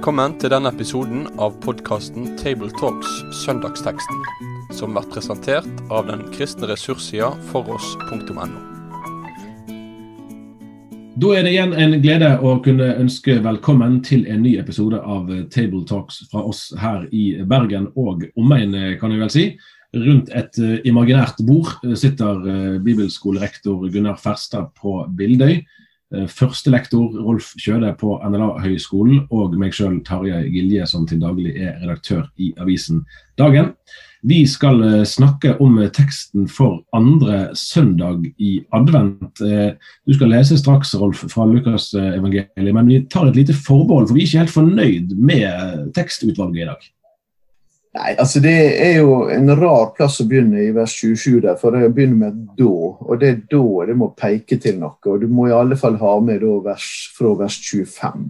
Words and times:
Velkommen 0.00 0.32
til 0.40 0.48
denne 0.48 0.70
episoden 0.72 1.26
av 1.44 1.58
podkasten 1.60 2.30
Tabletalks 2.40 3.18
Søndagsteksten, 3.42 4.22
som 4.72 4.94
blir 4.96 5.04
presentert 5.12 5.82
av 5.92 6.06
den 6.08 6.22
kristne 6.32 6.70
ressurssida 6.70 7.26
foross.no. 7.50 8.46
Da 11.20 11.34
er 11.36 11.44
det 11.44 11.52
igjen 11.52 11.76
en 11.76 11.98
glede 12.00 12.30
å 12.40 12.54
kunne 12.64 12.86
ønske 12.94 13.36
velkommen 13.44 13.98
til 14.08 14.24
en 14.24 14.40
ny 14.40 14.54
episode 14.62 15.02
av 15.04 15.28
Table 15.52 15.84
Talks 15.84 16.22
fra 16.32 16.46
oss 16.48 16.70
her 16.80 17.04
i 17.12 17.34
Bergen 17.44 17.90
og 17.92 18.24
omegn, 18.40 18.72
kan 19.04 19.12
jeg 19.12 19.20
vel 19.26 19.34
si. 19.36 19.46
Rundt 20.00 20.32
et 20.32 20.56
uh, 20.64 20.78
imaginært 20.88 21.44
bord 21.44 21.76
sitter 21.92 22.40
uh, 22.48 22.80
bibelskolerektor 22.80 23.84
Gunnar 23.92 24.16
Ferstad 24.16 24.72
på 24.80 25.02
Bildøy. 25.12 25.60
Uh, 26.14 26.26
Førstelektor 26.30 27.14
Rolf 27.22 27.52
Kjøde 27.60 27.92
på 28.00 28.16
NLA-høgskolen 28.24 29.24
og 29.30 29.56
meg 29.60 29.74
sjøl 29.76 30.00
Tarjei 30.06 30.48
Gilje, 30.50 30.86
som 30.90 31.06
til 31.06 31.22
daglig 31.22 31.54
er 31.56 31.78
redaktør 31.82 32.26
i 32.40 32.52
avisen 32.60 33.04
Dagen. 33.40 33.74
Vi 34.26 34.42
skal 34.44 34.82
snakke 35.08 35.54
om 35.64 35.78
teksten 35.96 36.44
for 36.50 36.82
andre 36.92 37.54
søndag 37.56 38.26
i 38.36 38.58
advent. 38.76 39.40
Du 39.40 40.12
skal 40.12 40.34
lese 40.34 40.58
straks, 40.60 40.92
Rolf, 40.92 41.22
fra 41.32 41.46
Lukas 41.48 41.94
evangeliet, 41.96 42.74
men 42.76 42.90
vi 42.90 43.00
tar 43.08 43.30
et 43.30 43.40
lite 43.40 43.56
forbehold, 43.56 44.10
for 44.10 44.18
vi 44.18 44.26
er 44.26 44.28
ikke 44.28 44.42
helt 44.42 44.56
fornøyd 44.58 45.16
med 45.16 45.88
tekstutvalget 45.96 46.66
i 46.66 46.68
dag. 46.68 46.90
Nei, 47.90 48.12
altså 48.22 48.38
Det 48.40 48.56
er 48.84 49.00
jo 49.00 49.24
en 49.34 49.50
rar 49.58 49.88
plass 49.96 50.20
å 50.22 50.26
begynne 50.30 50.60
i 50.62 50.74
vers 50.74 50.92
27, 50.94 51.40
der, 51.42 51.56
for 51.58 51.74
det 51.74 51.88
begynner 51.94 52.28
med 52.28 52.42
da. 52.58 52.74
Og 53.02 53.16
det 53.18 53.32
da 53.50 53.62
det 53.88 53.96
må 53.98 54.12
peke 54.14 54.60
til 54.62 54.78
noe. 54.78 54.98
og 55.06 55.24
Du 55.24 55.26
må 55.26 55.48
i 55.48 55.56
alle 55.56 55.78
fall 55.78 55.98
ha 55.98 56.12
med 56.22 56.44
vers, 56.64 56.86
fra 57.16 57.34
vers 57.40 57.58
25. 57.58 58.28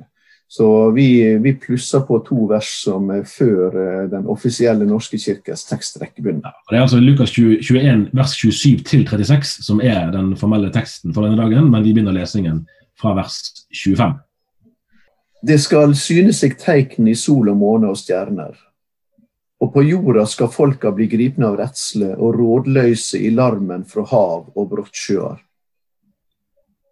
Så 0.50 0.66
vi, 0.90 1.36
vi, 1.38 1.52
plusser 1.54 2.00
på 2.08 2.16
to 2.26 2.48
vers 2.50 2.66
som 2.82 3.04
er 3.14 3.20
før 3.28 3.76
den 4.10 4.24
offisielle 4.26 4.88
norske 4.88 5.20
kirkes 5.20 5.62
tekstrekke 5.68 6.24
begynner. 6.24 6.56
Det 6.70 6.80
er 6.80 6.82
altså 6.88 6.98
Lukas 6.98 7.30
20, 7.36 7.60
21 7.62 8.08
vers 8.18 8.34
27 8.34 8.80
til 8.88 9.04
36 9.06 9.62
som 9.68 9.78
er 9.84 10.10
den 10.10 10.32
formelle 10.40 10.72
teksten 10.74 11.14
for 11.14 11.22
denne 11.22 11.38
dagen, 11.38 11.68
men 11.70 11.84
vi 11.84 11.92
begynner 11.94 12.16
lesingen 12.16 12.64
fra 12.98 13.12
vers 13.20 13.38
25. 13.70 14.16
Det 15.46 15.60
skal 15.62 15.94
syne 15.94 16.34
seg 16.34 16.58
tegn 16.58 17.06
i 17.12 17.14
sol 17.14 17.52
og 17.52 17.60
måne 17.60 17.92
og 17.92 18.00
stjerner. 18.00 18.58
Og 19.60 19.72
på 19.74 19.82
jorda 19.84 20.24
skal 20.26 20.48
folka 20.48 20.92
bli 20.96 21.06
gripne 21.10 21.50
av 21.50 21.58
redsle 21.60 22.14
og 22.16 22.38
rådløse 22.38 23.20
i 23.20 23.30
larmen 23.34 23.84
fra 23.88 24.06
hav 24.08 24.48
og 24.56 24.68
brottsjøer. 24.70 25.36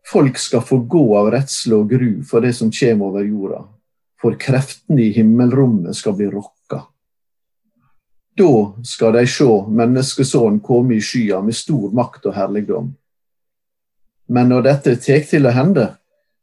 Folk 0.08 0.38
skal 0.40 0.64
få 0.64 0.82
gå 0.88 1.04
av 1.16 1.30
redsle 1.32 1.80
og 1.80 1.90
gru 1.90 2.22
for 2.28 2.44
det 2.44 2.54
som 2.56 2.72
kommer 2.72 3.10
over 3.10 3.24
jorda, 3.24 3.62
for 4.20 4.36
kreftene 4.40 5.04
i 5.04 5.10
himmelrommet 5.16 5.96
skal 5.96 6.16
bli 6.16 6.28
rokka. 6.32 6.82
Da 8.38 8.52
skal 8.86 9.16
de 9.16 9.24
se 9.28 9.48
menneskesønnen 9.80 10.60
komme 10.64 10.96
i 10.96 11.04
skya 11.04 11.40
med 11.44 11.56
stor 11.56 11.92
makt 11.92 12.28
og 12.30 12.36
herligdom. 12.36 12.92
Men 14.28 14.52
når 14.52 14.66
dette 14.68 14.96
tek 15.02 15.26
til 15.28 15.48
å 15.48 15.54
hende, 15.56 15.88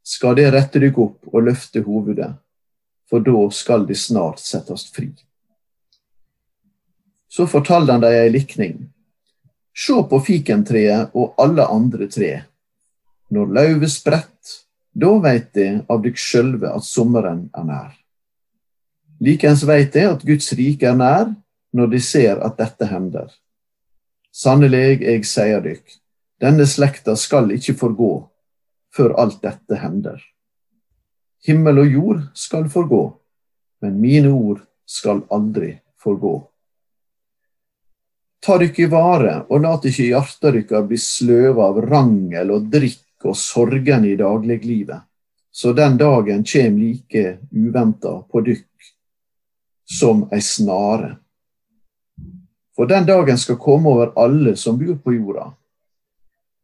skal 0.06 0.36
det 0.38 0.50
rette 0.54 0.82
dykk 0.82 0.98
opp 1.02 1.30
og 1.32 1.46
løfte 1.48 1.82
hovedet, 1.86 2.34
for 3.10 3.22
da 3.22 3.46
skal 3.54 3.86
de 3.88 3.96
snart 3.98 4.42
settes 4.42 4.86
fri. 4.94 5.08
Så 7.36 7.44
fortalte 7.46 7.92
han 7.92 8.00
dem 8.00 8.14
ei 8.16 8.30
likning. 8.32 8.76
Se 9.76 9.96
på 10.08 10.20
fikentreet 10.24 11.12
og 11.12 11.34
alle 11.42 11.66
andre 11.68 12.08
tre. 12.08 12.30
Når 13.28 13.50
løvet 13.58 13.92
spredt, 13.92 14.54
da 14.96 15.10
veit 15.20 15.50
de 15.52 15.66
av 15.92 16.00
dykk 16.00 16.16
sjølve 16.16 16.70
at 16.72 16.86
sommeren 16.86 17.50
er 17.52 17.66
nær. 17.68 17.90
Likeens 19.20 19.66
veit 19.68 19.92
de 19.92 20.06
at 20.08 20.24
Guds 20.24 20.48
rike 20.56 20.88
er 20.88 20.96
nær, 20.96 21.28
når 21.76 21.92
de 21.92 22.00
ser 22.00 22.40
at 22.40 22.56
dette 22.56 22.88
hender. 22.88 23.28
Sannelig, 24.32 25.02
jeg 25.04 25.28
sier 25.28 25.60
dykk, 25.64 25.84
denne 26.40 26.64
slekta 26.68 27.16
skal 27.20 27.52
ikke 27.52 27.76
forgå 27.76 28.10
før 28.96 29.12
alt 29.20 29.42
dette 29.44 29.76
hender. 29.80 30.20
Himmel 31.44 31.84
og 31.84 31.92
jord 32.00 32.26
skal 32.32 32.68
forgå, 32.72 33.04
men 33.84 34.00
mine 34.00 34.32
ord 34.32 34.64
skal 34.88 35.26
aldri 35.32 35.74
forgå. 36.00 36.38
Ta 38.46 38.60
dykk 38.62 38.76
i 38.78 38.86
vare, 38.86 39.32
og 39.50 39.64
lat 39.64 39.88
ikke 39.88 40.04
hjarta 40.06 40.52
dykkar 40.54 40.84
bli 40.86 40.96
sløva 41.02 41.64
av 41.66 41.80
rangel 41.82 42.52
og 42.54 42.68
drikk 42.70 43.26
og 43.26 43.34
sorgen 43.34 44.06
i 44.06 44.12
dagliglivet, 44.20 45.02
så 45.50 45.72
den 45.74 45.96
dagen 45.98 46.44
kjem 46.46 46.76
like 46.78 47.24
uventa 47.50 48.12
på 48.30 48.44
dykk 48.46 48.92
som 49.98 50.22
ei 50.30 50.38
snare. 50.46 51.16
For 52.78 52.86
den 52.86 53.10
dagen 53.10 53.42
skal 53.42 53.58
komme 53.58 53.90
over 53.90 54.14
alle 54.14 54.54
som 54.54 54.78
bor 54.78 54.94
på 55.02 55.18
jorda. 55.18 55.50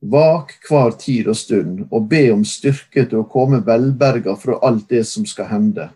Vak 0.07 0.55
hver 0.69 0.95
tid 1.03 1.35
og 1.35 1.43
stund, 1.43 1.87
og 1.91 2.07
be 2.07 2.29
om 2.31 2.47
styrke 2.47 3.09
til 3.09 3.25
å 3.25 3.31
komme 3.33 3.65
velberga 3.67 4.39
fra 4.39 4.63
alt 4.63 4.87
det 4.95 5.03
som 5.11 5.27
skal 5.27 5.51
hende, 5.51 5.91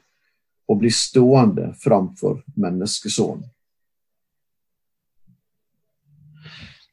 og 0.67 0.83
bli 0.83 0.91
stående 0.91 1.77
framfor 1.79 2.41
menneskesonen. 2.59 3.53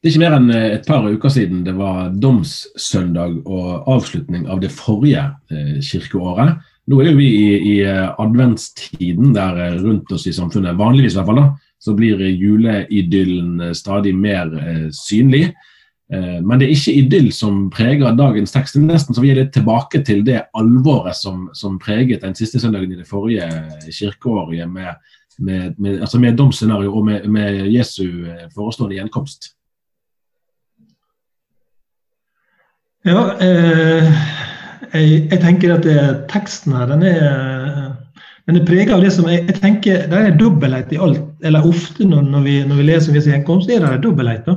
Det 0.04 0.10
er 0.10 0.18
ikke 0.18 0.20
mer 0.20 0.34
enn 0.36 0.50
et 0.52 0.82
par 0.84 1.06
uker 1.08 1.32
siden 1.32 1.62
det 1.64 1.72
var 1.78 2.10
domssøndag 2.20 3.38
og 3.48 3.86
avslutning 3.88 4.42
av 4.52 4.58
det 4.60 4.68
forrige 4.68 5.22
eh, 5.48 5.78
kirkeåret. 5.80 6.58
Nå 6.92 6.98
er 7.00 7.14
vi 7.16 7.28
i, 7.32 7.46
i 7.70 7.76
adventstiden 7.88 9.32
der 9.32 9.78
rundt 9.78 10.12
oss 10.12 10.26
i 10.28 10.34
samfunnet, 10.36 10.76
vanligvis 10.76 11.16
i 11.16 11.18
hvert 11.22 11.30
fall, 11.30 11.40
da, 11.40 11.46
så 11.80 11.94
blir 11.96 12.20
juleidyllen 12.20 13.70
stadig 13.72 14.12
mer 14.12 14.52
eh, 14.60 14.84
synlig. 14.92 15.46
Eh, 16.12 16.36
men 16.44 16.60
det 16.60 16.68
er 16.68 16.76
ikke 16.76 16.96
idyll 17.00 17.32
som 17.32 17.64
preger 17.72 18.20
dagens 18.20 18.52
tekst. 18.52 18.76
Nesten 18.84 19.16
så 19.16 19.24
vi 19.24 19.32
er 19.32 19.40
litt 19.40 19.56
tilbake 19.56 20.04
til 20.04 20.20
det 20.28 20.50
alvoret 20.52 21.16
som, 21.16 21.48
som 21.56 21.80
preget 21.80 22.28
den 22.28 22.36
siste 22.36 22.60
søndagen 22.60 22.92
i 22.92 23.00
det 23.00 23.08
forrige 23.08 23.48
kirkeåret, 23.88 24.68
med, 24.68 25.00
med, 25.40 25.80
med, 25.80 26.02
altså 26.04 26.20
med 26.20 26.36
domsscenario 26.36 26.92
og 26.92 27.08
med, 27.08 27.24
med 27.24 27.62
Jesu 27.72 28.04
forestående 28.52 29.00
gjenkomst. 29.00 29.54
Ja, 33.04 33.34
eh, 33.44 34.06
jeg, 34.94 35.08
jeg, 35.28 35.40
tenker 35.42 35.74
at 35.74 35.84
det, 35.84 35.98
teksten 36.30 36.72
her, 36.72 36.86
den 36.88 37.02
er, 37.04 37.90
den 38.48 38.56
er 38.56 38.64
prega 38.64 38.94
av 38.96 39.04
det 39.04 39.10
som 39.12 39.28
jeg, 39.28 39.42
jeg 39.50 39.58
tenker, 39.60 40.06
Det 40.08 40.20
er 40.20 40.38
dobbelthet 40.40 40.94
i 40.96 41.00
alt. 41.04 41.20
Eller 41.44 41.68
ofte 41.68 42.06
når, 42.08 42.24
når, 42.32 42.46
vi, 42.46 42.54
når 42.64 42.80
vi 42.80 42.86
leser 42.88 43.12
om 43.12 43.18
Jesu 43.18 43.28
gjenkomst, 43.28 43.68
er 43.68 43.84
det 43.84 44.00
dobbelthet. 44.06 44.48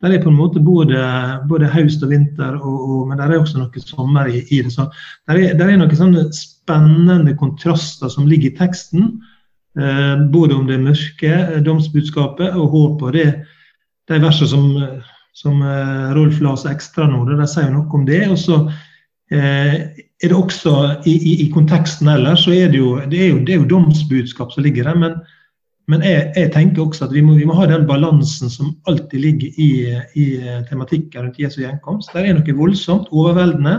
Det 0.00 0.14
er 0.16 0.22
på 0.24 0.32
en 0.32 0.38
måte 0.38 0.62
både, 0.64 1.02
både 1.50 1.68
høst 1.68 2.00
og 2.06 2.14
vinter, 2.14 2.56
og, 2.56 2.78
og, 2.88 3.02
men 3.10 3.20
det 3.20 3.26
er 3.26 3.36
også 3.36 3.60
noe 3.60 3.84
sommer 3.84 4.32
i, 4.32 4.46
i 4.48 4.62
det. 4.64 4.72
Så 4.72 4.88
det 5.28 5.36
er, 5.36 5.58
der 5.60 5.68
er 5.68 5.76
noen 5.82 5.98
sånne 5.98 6.24
spennende 6.32 7.36
kontraster 7.36 8.08
som 8.08 8.30
ligger 8.30 8.48
i 8.48 8.56
teksten. 8.62 9.10
Eh, 9.76 10.14
både 10.32 10.56
om 10.56 10.64
det 10.70 10.80
mørke 10.80 11.60
domsbudskapet 11.68 12.56
og 12.56 12.72
håpet. 12.72 13.18
Det, 13.18 13.28
de 14.08 14.24
versene 14.24 14.48
som 14.56 14.70
som 15.36 15.62
eh, 15.62 16.12
Rolf 16.16 16.40
la 16.40 16.54
oss 16.54 16.66
ekstra 16.68 17.08
nå. 17.08 17.24
Det 17.28 17.48
sier 17.48 17.68
jo 17.68 17.78
noe 17.78 17.98
om 17.98 18.06
det. 18.08 18.22
Og 18.30 18.38
så 18.40 18.60
eh, 19.32 19.74
er 20.20 20.28
det 20.28 20.36
også 20.36 20.76
i, 21.08 21.14
i, 21.16 21.34
i, 21.46 21.50
konteksten 21.54 22.10
ellers 22.12 22.44
så 22.46 22.54
er 22.56 22.72
det 22.72 22.80
jo, 22.80 22.96
det 23.10 23.20
er 23.20 23.30
jo, 23.34 23.42
det 23.44 23.54
er 23.54 23.62
jo 23.62 23.68
domsbudskap 23.70 24.52
som 24.54 24.66
ligger 24.66 24.90
der. 24.90 25.00
Men, 25.00 25.18
men 25.90 26.04
jeg, 26.06 26.30
jeg, 26.36 26.52
tenker 26.54 26.84
også 26.84 27.08
at 27.08 27.14
vi 27.16 27.24
må, 27.24 27.36
vi 27.38 27.48
må, 27.48 27.56
ha 27.58 27.68
den 27.70 27.86
balansen 27.88 28.52
som 28.52 28.74
alltid 28.90 29.24
ligger 29.24 29.60
i, 29.60 29.70
i 30.18 30.26
tematikken 30.70 31.26
rundt 31.26 31.40
Jesu 31.40 31.62
gjenkomst. 31.62 32.12
Der 32.14 32.28
er 32.28 32.36
noe 32.36 32.56
voldsomt, 32.58 33.10
overveldende. 33.10 33.78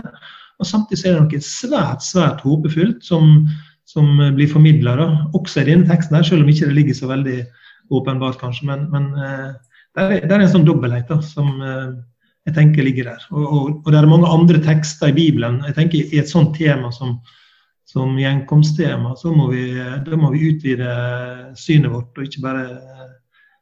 Og 0.60 0.68
samtidig 0.68 1.08
er 1.08 1.18
det 1.18 1.26
noe 1.26 1.44
svært 1.46 2.04
svært 2.06 2.42
håpefullt 2.46 3.02
som, 3.06 3.46
som 3.88 4.18
blir 4.36 4.50
formidla, 4.50 4.94
også 5.34 5.62
i 5.62 5.70
denne 5.72 5.88
teksten, 5.88 6.18
her, 6.18 6.26
selv 6.26 6.44
om 6.44 6.50
ikke 6.52 6.68
det 6.68 6.76
ligger 6.76 6.98
så 6.98 7.08
veldig 7.10 7.40
åpenbart, 7.92 8.38
kanskje. 8.40 8.68
Men, 8.68 8.84
men 8.92 9.08
eh, 9.18 9.50
det 9.98 10.24
er, 10.24 10.40
en 10.40 10.50
sånn 10.50 10.66
dobbelthet 10.66 11.12
som 11.26 11.52
eh, 11.60 11.92
jeg 12.48 12.56
tenker 12.56 12.86
ligger 12.86 13.10
der. 13.12 13.24
Og, 13.30 13.44
og, 13.44 13.70
og, 13.82 13.88
det 13.92 14.00
er 14.00 14.10
mange 14.10 14.30
andre 14.32 14.60
tekster 14.64 15.12
i 15.12 15.16
Bibelen. 15.16 15.60
Jeg 15.68 15.76
tenker 15.78 16.02
I 16.02 16.22
et 16.22 16.30
sånt 16.30 16.56
tema 16.56 16.90
som, 16.94 17.18
som 17.88 18.16
gjenkomsttema, 18.18 19.14
så 19.20 19.34
må 19.36 19.50
vi, 19.52 19.66
da 19.76 20.18
må 20.18 20.32
vi 20.34 20.48
utvide 20.50 20.92
synet 21.60 21.92
vårt. 21.92 22.16
Og 22.16 22.26
ikke 22.26 22.44
bare 22.46 22.66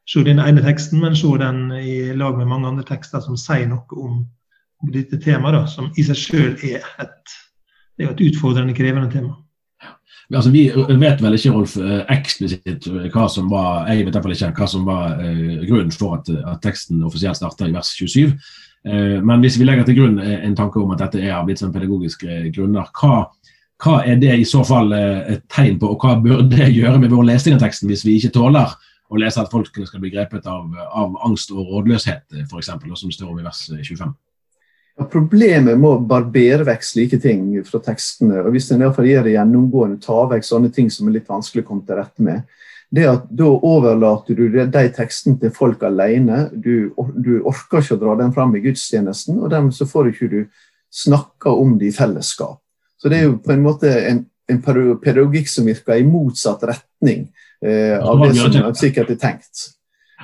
se 0.09 0.23
den 0.25 0.41
ene 0.41 0.63
teksten, 0.65 1.03
men 1.03 1.17
se 1.19 1.29
den 1.41 1.67
i 1.77 2.13
lag 2.17 2.39
med 2.39 2.49
mange 2.49 2.71
andre 2.71 2.87
tekster 2.87 3.23
som 3.23 3.37
sier 3.39 3.67
noe 3.69 4.01
om, 4.01 4.23
dette 4.89 5.19
temaet, 5.21 5.69
som 5.69 5.91
i 5.93 6.01
seg 6.01 6.17
sjøl 6.17 6.53
er 6.65 6.81
er 8.01 8.11
et 8.11 8.23
utfordrende, 8.25 8.73
krevende 8.73 9.11
tema. 9.13 9.35
Altså, 10.31 10.51
vi 10.51 10.65
vet 11.01 11.21
vel 11.21 11.35
ikke 11.35 11.51
Rolf, 11.51 11.75
eh, 11.81 12.01
eksplisitt 12.13 12.87
eh, 12.87 13.07
hva 13.11 13.27
som 13.31 13.49
var 13.51 13.89
jeg 13.91 14.05
vet 14.07 14.15
ikke 14.15 14.51
hva 14.61 14.67
som 14.69 14.85
var 14.87 15.19
eh, 15.19 15.63
grunnen 15.67 15.91
for 15.91 16.19
at, 16.19 16.29
at, 16.31 16.61
teksten 16.63 17.01
offisielt 17.03 17.39
starter 17.39 17.67
i 17.67 17.75
vers 17.75 17.91
27. 17.97 18.31
Eh, 18.87 19.17
men 19.19 19.43
hvis 19.43 19.59
vi 19.59 19.67
legger 19.67 19.87
til 19.87 19.99
grunn 19.99 20.21
en 20.21 20.55
tanke 20.55 20.79
om 20.79 20.93
at 20.95 21.03
dette 21.03 21.19
er 21.19 21.35
av 21.35 21.51
litt 21.51 21.59
sånn 21.59 21.73
pedagogiske 21.75 22.53
grunner, 22.55 22.87
hva, 23.01 23.25
hva 23.83 23.97
er 24.07 24.21
det 24.21 24.37
i 24.39 24.47
så 24.47 24.63
fall 24.67 24.93
et 24.95 25.43
tegn 25.51 25.81
på, 25.81 25.91
og 25.91 26.05
hva 26.05 26.15
bør 26.23 26.45
det 26.47 26.71
gjøre 26.79 27.01
med 27.03 27.11
vår 27.11 27.27
lesing 27.33 27.57
av 27.57 27.65
teksten 27.65 27.91
hvis 27.91 28.05
vi 28.07 28.15
ikke 28.21 28.35
tåler 28.39 28.71
å 29.11 29.19
lese 29.19 29.43
at 29.43 29.51
folk 29.51 29.67
skal 29.75 29.99
bli 29.99 30.13
grepet 30.13 30.47
av, 30.47 30.71
av 30.95 31.17
angst 31.27 31.51
og 31.51 31.67
rådløshet, 31.67 32.29
f.eks., 32.47 32.71
som 32.71 33.11
står 33.11 33.33
om 33.33 33.41
i 33.41 33.47
vers 33.49 33.65
25? 33.67 34.15
Ja, 34.99 35.05
problemet 35.07 35.79
med 35.79 35.87
å 35.87 35.99
barbere 36.03 36.65
vekk 36.67 36.83
slike 36.83 37.19
ting 37.23 37.45
fra 37.67 37.79
tekstene, 37.83 38.41
og 38.43 38.51
hvis 38.55 38.71
en 38.73 38.83
gjør 38.83 39.23
det 39.25 39.37
gjennomgående, 39.37 40.01
ta 40.03 40.25
vekk 40.31 40.47
sånne 40.47 40.71
ting 40.75 40.91
som 40.91 41.07
er 41.07 41.19
litt 41.19 41.29
vanskelig 41.31 41.63
å 41.63 41.69
komme 41.69 41.85
til 41.87 41.99
rette 41.99 42.25
med, 42.25 42.43
det 42.91 43.05
at 43.07 43.29
da 43.31 43.47
overlater 43.47 44.35
du 44.35 44.49
de 44.51 44.81
tekstene 44.91 45.39
til 45.39 45.53
folk 45.55 45.83
alene. 45.87 46.49
Du, 46.51 46.91
du, 47.15 47.37
orker 47.47 47.79
ikke 47.79 47.95
å 47.95 48.01
dra 48.01 48.17
den 48.19 48.33
fram 48.35 48.51
i 48.57 48.63
gudstjenesten, 48.65 49.39
og 49.39 49.53
dermed 49.53 49.75
så 49.75 49.87
får 49.87 50.11
ikke 50.11 50.27
du 50.31 50.41
snakka 50.91 51.53
om 51.55 51.77
det 51.79 51.93
i 51.93 51.95
fellesskap. 51.95 52.59
Så 52.99 53.09
det 53.09 53.21
er 53.21 53.29
jo 53.29 53.37
på 53.41 53.55
en 53.55 53.63
måte 53.63 53.93
en, 54.09 54.25
en 54.51 54.59
pedagogikk 54.61 55.47
som 55.49 55.69
virker 55.71 56.01
i 56.01 56.05
motsatt 56.05 56.67
retning 56.67 57.29
eh, 57.63 57.95
av 57.95 58.19
det 58.25 58.33
som 58.35 58.75
sikkert 58.75 59.15
er 59.15 59.21
tenkt. 59.23 59.69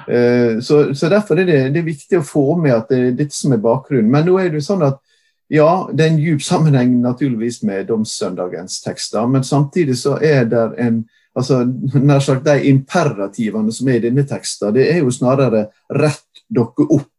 Eh, 0.08 0.60
så, 0.62 0.94
så, 0.96 1.10
Derfor 1.10 1.40
er 1.40 1.50
det, 1.50 1.60
det 1.74 1.82
er 1.82 1.90
viktig 1.90 2.20
å 2.20 2.26
få 2.26 2.46
med 2.62 2.76
at 2.76 2.92
det 2.92 3.00
er 3.00 3.20
dette 3.24 3.36
som 3.36 3.56
er 3.56 3.64
bakgrunnen. 3.64 4.12
Men 4.12 4.28
nå 4.28 4.38
er 4.40 4.52
det 4.52 4.62
jo 4.62 4.70
sånn 4.70 4.86
at 4.88 5.02
ja, 5.50 5.88
det 5.94 6.04
er 6.04 6.12
en 6.12 6.20
djup 6.20 6.42
sammenheng 6.44 6.98
naturligvis 7.02 7.62
med 7.64 7.88
domssøndagens 7.88 8.82
tekster, 8.84 9.30
men 9.32 9.46
samtidig 9.48 9.96
så 9.96 10.18
er 10.20 10.44
det 10.52 10.64
en 10.84 11.06
altså, 11.38 11.62
nær 12.04 12.20
sagt 12.20 12.46
De 12.46 12.58
imperativene 12.68 13.72
som 13.72 13.88
er 13.88 14.02
i 14.02 14.08
denne 14.10 14.26
teksten, 14.28 14.74
det 14.76 14.90
er 14.92 15.04
jo 15.04 15.14
snarere 15.14 15.70
rett 15.96 16.44
dere 16.48 16.88
opp, 16.96 17.12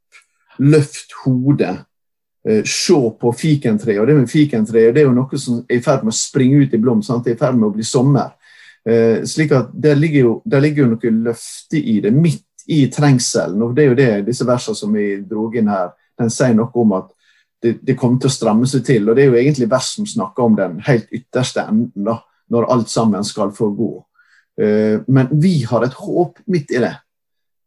løft 0.59 1.15
hodet, 1.23 1.75
eh, 2.49 2.65
se 2.65 2.99
på 3.21 3.33
fikentreet. 3.33 4.01
Og 4.01 4.09
det 4.09 4.17
med 4.17 4.31
fikentreet 4.31 4.95
det 4.95 5.05
er 5.05 5.09
jo 5.09 5.17
noe 5.17 5.41
som 5.41 5.63
er 5.65 5.79
i 5.79 5.85
ferd 5.85 6.05
med 6.05 6.13
å 6.13 6.19
springe 6.19 6.65
ut 6.65 6.75
i 6.75 6.83
blom. 6.83 7.03
Sant? 7.03 7.25
Det 7.25 7.35
er 7.35 7.39
i 7.39 7.43
ferd 7.45 7.57
med 7.57 7.69
å 7.71 7.77
bli 7.77 7.87
sommer. 7.87 8.35
Eh, 8.89 9.25
slik 9.25 9.53
at 9.53 9.73
Der 9.73 9.95
ligger 9.95 10.21
jo, 10.21 10.43
der 10.45 10.61
ligger 10.61 10.85
jo 10.85 10.91
noe 10.95 11.15
løfte 11.29 11.77
i 11.79 12.01
det, 12.01 12.13
midt 12.13 12.45
i 12.69 12.87
trengselen. 12.93 13.63
og 13.63 13.75
Det 13.75 13.85
er 13.85 13.89
jo 13.89 13.99
det 13.99 14.27
disse 14.27 14.47
versene 14.47 14.77
som 14.77 14.93
vi 14.93 15.07
dro 15.25 15.49
inn 15.57 15.71
her, 15.73 15.95
den 16.19 16.31
sier 16.33 16.57
noe 16.57 16.71
om 16.75 16.93
at 16.99 17.09
det, 17.63 17.79
det, 17.83 17.97
kommer 17.99 18.21
til 18.21 18.31
å 18.31 18.35
stramme 18.35 18.69
seg 18.71 18.85
til. 18.87 19.09
og 19.09 19.17
Det 19.17 19.25
er 19.25 19.33
jo 19.33 19.39
egentlig 19.41 19.71
vers 19.71 19.95
som 19.97 20.07
snakker 20.07 20.45
om 20.45 20.59
den 20.59 20.79
helt 20.87 21.09
ytterste 21.15 21.65
enden, 21.65 22.05
da, 22.07 22.21
når 22.53 22.69
alt 22.75 22.93
sammen 22.93 23.25
skal 23.27 23.53
få 23.57 23.71
gå. 23.77 23.93
Eh, 24.61 25.01
men 25.07 25.31
vi 25.31 25.63
har 25.69 25.85
et 25.87 25.97
håp 25.99 26.43
midt 26.47 26.75
i 26.75 26.83
det. 26.83 26.95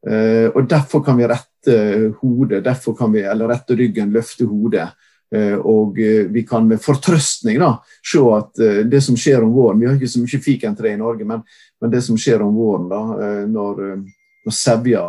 Eh, 0.08 0.48
og 0.52 0.68
derfor 0.70 1.04
kan 1.06 1.20
vi 1.20 1.30
rette 1.30 1.78
hodet, 2.22 2.64
derfor 2.66 2.96
kan 2.98 3.12
vi, 3.14 3.24
eller 3.28 3.52
rette 3.52 3.78
ryggen, 3.78 4.14
løfte 4.14 4.48
hodet. 4.50 4.90
Eh, 5.32 5.56
og 5.56 5.96
vi 5.96 6.46
kan 6.48 6.66
med 6.68 6.82
fortrøstning 6.84 7.60
da, 7.62 7.76
se 8.04 8.24
at 8.36 8.64
det 8.92 9.00
som 9.04 9.16
skjer 9.16 9.46
om 9.46 9.54
våren 9.56 9.80
Vi 9.80 9.88
har 9.88 9.96
ikke 9.96 10.10
så 10.12 10.20
mye 10.20 10.42
fikentre 10.44 10.92
i 10.92 10.98
Norge, 11.00 11.28
men, 11.28 11.46
men, 11.80 11.92
det 11.94 12.02
som 12.04 12.18
skjer 12.20 12.44
om 12.44 12.58
våren, 12.58 12.90
da, 12.92 13.04
når, 13.48 14.02
når 14.42 14.56
sevja 14.58 15.04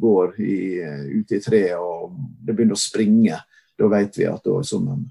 går 0.00 0.38
i, 0.40 0.56
ute 1.18 1.36
i 1.36 1.42
treet 1.44 1.76
og 1.76 2.14
det 2.40 2.54
begynner 2.54 2.78
å 2.78 2.80
springe, 2.80 3.36
da 3.78 3.88
vet 3.92 4.16
vi 4.16 4.28
at 4.28 4.44
da 4.44 4.56
er 4.56 4.66
sommeren 4.66 5.04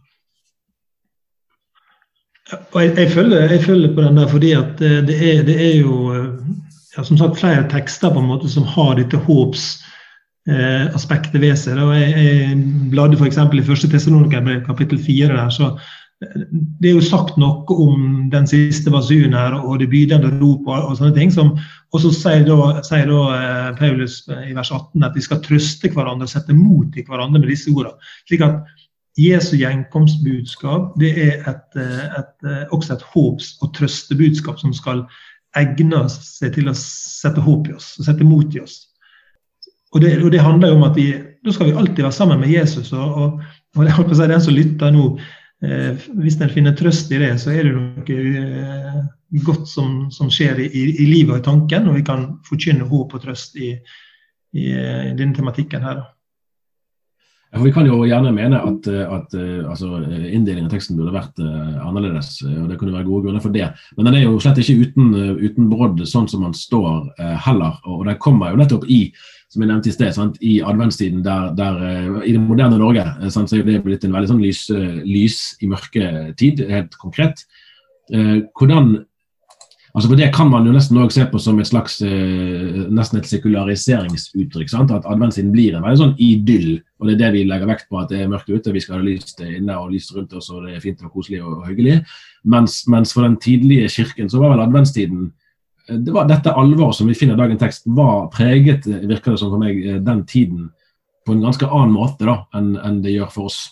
jeg, 2.47 2.95
jeg, 2.95 3.09
følger, 3.11 3.49
jeg, 3.51 3.59
følger, 3.63 3.95
på 3.95 4.01
den 4.05 4.17
der 4.17 4.27
fordi 4.31 4.51
at 4.55 4.81
eh, 4.81 5.05
det 5.07 5.15
er, 5.19 5.43
det 5.47 5.55
er 5.59 5.75
jo 5.81 6.13
eh, 6.15 6.27
ja, 6.95 7.03
som 7.03 7.17
sagt 7.19 7.39
flere 7.39 7.69
tekster 7.71 8.13
på 8.13 8.19
en 8.21 8.29
måte 8.29 8.49
som 8.51 8.63
har 8.63 8.95
dette 8.97 9.17
håpsaspektet 9.27 11.35
eh, 11.35 11.41
ved 11.43 11.55
seg. 11.59 11.75
Da. 11.79 11.83
jeg, 11.97 12.09
jeg 12.23 12.57
bladde 12.93 13.17
f.eks. 13.19 13.37
i 13.37 13.67
første 13.67 13.87
Tessalonika 13.91 14.39
kapittel 14.67 14.99
fire 15.03 15.51
så 15.51 15.65
eh, 15.73 15.79
det 16.17 16.89
er 16.89 16.95
jo 16.95 17.03
sagt 17.05 17.35
noe 17.37 17.75
om 17.77 18.29
den 18.33 18.47
siste 18.49 18.89
basunen 18.89 19.35
her 19.37 19.53
og 19.59 19.77
det 19.83 19.89
bydende 19.91 20.31
rop 20.39 20.65
og, 20.65 20.87
og, 20.89 20.95
sånne 20.97 21.13
ting. 21.13 21.33
Som, 21.33 21.53
og 21.93 22.01
så 22.01 22.11
sier 22.15 22.47
da, 22.47 22.81
sier 22.87 23.05
da 23.11 23.19
eh, 23.35 23.69
Paulus 23.77 24.23
i 24.33 24.55
vers 24.57 24.71
18 24.73 25.05
at 25.05 25.17
vi 25.17 25.25
skal 25.25 25.43
trøste 25.45 25.91
hverandre 25.93 26.25
og 26.25 26.33
sette 26.33 26.57
mot 26.57 26.97
i 26.97 27.05
hverandre 27.05 27.43
med 27.43 27.51
disse 27.51 27.69
ordene. 27.73 28.09
Slik 28.25 28.45
at 28.47 28.65
Jesu 29.17 29.55
gjenkomstbudskap 29.57 30.97
det 31.01 31.13
er 31.21 31.47
et, 31.49 31.77
et, 31.77 32.11
et, 32.19 32.35
eh, 32.49 32.65
også 32.73 32.97
et 32.97 33.07
håps- 33.13 33.55
og 33.61 33.73
trøstebudskap 33.77 34.61
som 34.61 34.73
skal 34.77 35.05
egne 35.57 36.03
seg 36.11 36.53
til 36.57 36.69
å 36.69 36.75
sette 36.77 37.41
håp 37.41 37.69
i 37.69 37.77
oss, 37.77 37.95
og 37.97 38.09
sette 38.09 38.25
mot 38.25 38.57
i 38.57 38.61
oss. 38.61 38.81
Og 39.95 40.01
det, 40.03 40.17
og 40.21 40.31
det 40.33 40.43
handler 40.43 40.73
jo 40.73 40.77
om 40.81 40.85
at 40.89 40.97
vi, 40.97 41.11
da 41.45 41.53
skal 41.53 41.69
vi 41.69 41.77
alltid 41.79 42.03
være 42.03 42.13
sammen 42.13 42.41
med 42.41 42.51
Jesus. 42.51 42.91
og, 42.93 43.21
og, 43.21 43.41
og 43.77 43.85
er 43.85 44.01
å 44.01 44.17
si, 44.17 44.27
Den 44.27 44.43
som 44.43 44.57
lytter 44.57 44.93
nå, 44.93 45.05
eh, 45.15 45.36
hvis 45.62 46.36
en 46.38 46.51
finner 46.54 46.75
trøst 46.77 47.12
i 47.12 47.21
det, 47.21 47.31
så 47.42 47.54
er 47.56 47.65
det 47.65 47.74
noe 47.74 48.18
eh, 48.42 49.00
godt 49.45 49.65
som, 49.69 50.04
som 50.13 50.30
skjer 50.30 50.59
i, 50.62 50.68
i, 50.92 51.07
livet 51.09 51.33
og 51.33 51.39
i 51.42 51.48
tanken, 51.48 51.89
og 51.89 51.98
vi 51.98 52.04
kan 52.06 52.27
forkynne 52.48 52.86
håp 52.89 53.15
og 53.18 53.24
trøst 53.24 53.57
i, 53.57 53.71
i, 54.54 54.68
i 54.69 55.15
denne 55.18 55.33
tematikken 55.36 55.86
her. 55.88 56.04
da. 56.04 56.16
Vi 57.55 57.71
kan 57.71 57.88
jo 57.88 58.01
gjerne 58.03 58.33
mene 58.35 58.59
at, 58.59 58.88
eh, 58.91 59.07
at 59.07 59.35
eh, 59.38 59.63
altså, 59.63 60.01
inndelingen 60.03 60.67
av 60.67 60.73
teksten 60.73 60.97
burde 60.99 61.15
vært 61.15 61.39
uh, 61.39 61.79
annerledes. 61.88 62.41
og 62.44 62.67
Det 62.67 62.75
kunne 62.79 62.91
være 62.91 63.07
gode 63.07 63.23
grunner 63.23 63.44
for 63.44 63.55
det. 63.55 63.69
Men 63.95 64.09
den 64.09 64.17
er 64.19 64.25
jo 64.25 64.41
slett 64.44 64.59
ikke 64.59 64.75
uten, 64.83 65.13
uten 65.39 65.69
brodd, 65.71 66.03
sånn 66.09 66.27
som 66.27 66.44
man 66.44 66.55
står 66.57 67.07
heller. 67.45 67.79
Og, 67.88 68.03
den 68.09 68.19
kommer 68.19 68.51
jo 68.51 68.59
nettopp 68.59 68.88
i 68.91 69.07
som 69.47 69.63
jeg 69.63 69.71
nevnte 69.71 69.88
i 69.88 69.95
sted, 69.95 70.11
sant? 70.11 70.35
i 70.44 70.57
adventstiden 70.59 71.21
der, 71.23 71.53
der 71.55 71.77
i 72.27 72.33
det 72.35 72.41
moderne 72.44 72.81
Norge 72.81 73.05
sant? 73.31 73.47
så 73.47 73.61
er 73.61 73.63
det 73.63 73.79
blitt 73.85 74.03
en 74.03 74.11
veldig 74.11 74.33
sånn 74.33 74.44
lys, 74.44 74.65
lys 75.07 75.38
i 75.63 75.69
mørketid, 75.71 76.65
helt 76.67 76.99
konkret. 76.99 77.45
hvordan 78.11 79.06
Altså 79.97 80.11
for 80.11 80.19
Det 80.19 80.27
kan 80.29 80.49
man 80.51 80.67
jo 80.67 80.71
nesten 80.75 80.97
også 81.01 81.15
se 81.15 81.23
på 81.31 81.39
som 81.41 81.57
et 81.57 81.67
slags 81.71 81.95
eh, 82.05 82.83
nesten 82.94 83.17
et 83.17 83.29
sekulariseringsuttrykk. 83.31 84.69
sant? 84.69 84.91
At 84.94 85.07
adventstiden 85.09 85.49
blir 85.51 85.73
en 85.73 85.81
veldig 85.81 86.01
sånn 86.03 86.19
idyll. 86.21 86.83
og 86.99 87.07
Det 87.07 87.15
er 87.15 87.21
det 87.23 87.31
vi 87.33 87.45
legger 87.49 87.65
vekt 87.65 87.88
på, 87.89 87.97
at 87.97 88.11
det 88.13 88.19
er 88.21 88.29
mørkt 88.29 88.51
ute, 88.51 88.75
vi 88.75 88.83
skal 88.83 88.99
ha 88.99 89.07
lyst 89.07 89.41
inne 89.41 89.73
og 89.73 89.95
lyst 89.95 90.13
rundt 90.13 90.35
oss, 90.38 90.51
og 90.53 90.67
det 90.67 90.75
er 90.75 90.83
fint 90.83 91.01
og 91.01 91.15
koselig 91.15 91.41
og 91.41 91.65
hyggelig. 91.65 92.03
Mens, 92.45 92.83
mens 92.85 93.15
for 93.15 93.25
den 93.25 93.39
tidlige 93.41 93.89
kirken 93.89 94.29
så 94.29 94.44
var 94.44 94.53
vel 94.53 94.61
adventstiden 94.67 95.31
eh, 95.89 95.97
det 95.97 96.13
var 96.13 96.29
Dette 96.29 96.53
alvoret 96.53 96.99
som 96.99 97.09
vi 97.09 97.17
finner 97.17 97.33
i 97.33 97.41
dagens 97.41 97.63
tekst, 97.65 97.89
var 97.89 98.29
preget, 98.29 98.85
virker 98.85 99.33
det 99.33 99.41
som 99.41 99.49
for 99.49 99.65
meg, 99.65 99.81
eh, 99.81 99.97
den 99.97 100.21
tiden 100.29 100.69
på 101.25 101.33
en 101.33 101.41
ganske 101.41 101.65
annen 101.65 101.97
måte 101.97 102.29
da, 102.29 102.44
enn, 102.53 102.75
enn 102.77 103.01
det 103.01 103.17
gjør 103.17 103.33
for 103.33 103.49
oss. 103.49 103.63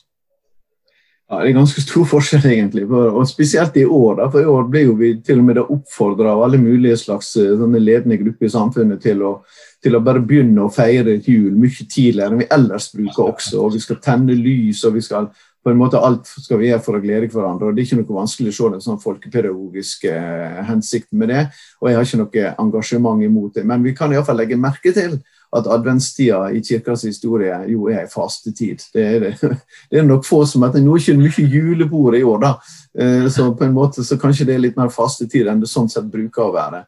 Ja, 1.30 1.40
Det 1.42 1.50
er 1.50 1.56
ganske 1.58 1.82
stor 1.82 2.06
forskjell, 2.06 2.46
egentlig. 2.46 2.84
Og 2.92 3.28
Spesielt 3.28 3.78
i 3.78 3.86
år. 3.86 4.16
Da, 4.20 4.28
for 4.30 4.42
I 4.42 4.52
år 4.52 4.68
ble 4.70 4.84
jo 4.84 4.94
vi 5.00 5.16
til 5.26 5.40
og 5.42 5.48
med 5.48 5.58
oppfordra 5.64 6.36
av 6.36 6.44
alle 6.46 6.60
mulige 6.62 7.00
slags 7.02 7.36
eh, 7.42 7.66
ledende 7.80 8.20
grupper 8.22 8.46
i 8.46 8.54
samfunnet 8.54 9.02
til 9.02 9.24
å, 9.26 9.32
til 9.82 9.98
å, 9.98 10.04
bare 10.06 10.22
begynne 10.22 10.62
å 10.62 10.70
feire 10.70 11.18
jul 11.18 11.56
mye 11.58 11.90
tidligere 11.90 12.30
enn 12.30 12.44
vi 12.44 12.50
ellers 12.54 12.92
bruker 12.94 13.32
også. 13.32 13.58
og 13.64 13.74
Vi 13.74 13.82
skal 13.82 14.02
tenne 14.06 14.38
lys, 14.38 14.84
og 14.86 14.94
vi 14.94 15.02
skal 15.02 15.32
på 15.66 15.72
en 15.74 15.80
måte 15.82 15.98
alt 15.98 16.30
skal 16.30 16.60
vi 16.62 16.68
gjøre 16.70 16.84
for 16.86 17.00
å 17.00 17.02
glede 17.02 17.32
hverandre. 17.34 17.72
og 17.72 17.74
Det 17.74 17.82
er 17.82 17.88
ikke 17.88 18.04
noe 18.04 18.20
vanskelig 18.22 18.52
å 18.52 18.58
se 18.60 18.70
den 18.76 18.84
sånn 18.86 19.02
folkepedagogiske 19.02 20.12
eh, 20.14 20.60
hensikten 20.70 21.18
med 21.18 21.34
det. 21.34 21.48
Og 21.82 21.90
jeg 21.90 21.98
har 21.98 22.06
ikke 22.06 22.22
noe 22.22 22.52
engasjement 22.68 23.26
imot 23.26 23.58
det. 23.58 23.66
Men 23.66 23.82
vi 23.82 23.96
kan 23.98 24.14
iallfall 24.14 24.38
legge 24.44 24.62
merke 24.62 24.94
til 24.94 25.18
at 25.56 25.68
adventstida 25.72 26.50
i 26.52 26.62
kirkas 26.64 27.06
historie 27.08 27.56
jo 27.72 27.88
er 27.92 28.04
ei 28.04 28.12
fastetid. 28.12 28.84
Det 28.94 29.06
er, 29.06 29.20
det. 29.24 29.34
det 29.92 30.02
er 30.02 30.08
nok 30.08 30.28
få 30.28 30.44
som 30.50 30.66
at 30.68 30.76
det 30.76 30.84
er 30.84 31.00
ikke 31.00 31.18
mye 31.20 31.48
julebord 31.56 32.18
i 32.18 32.24
år, 32.24 32.42
da. 32.44 32.54
Eh, 33.00 33.28
så 33.32 33.50
på 33.56 33.68
en 33.68 33.76
måte 33.76 34.04
så 34.04 34.20
kanskje 34.22 34.50
det 34.50 34.58
er 34.58 34.66
litt 34.68 34.80
mer 34.80 34.92
fastetid 34.94 35.48
enn 35.48 35.64
det 35.64 35.72
sånn 35.72 35.90
sett 35.92 36.12
bruker 36.12 36.50
å 36.50 36.56
være. 36.56 36.84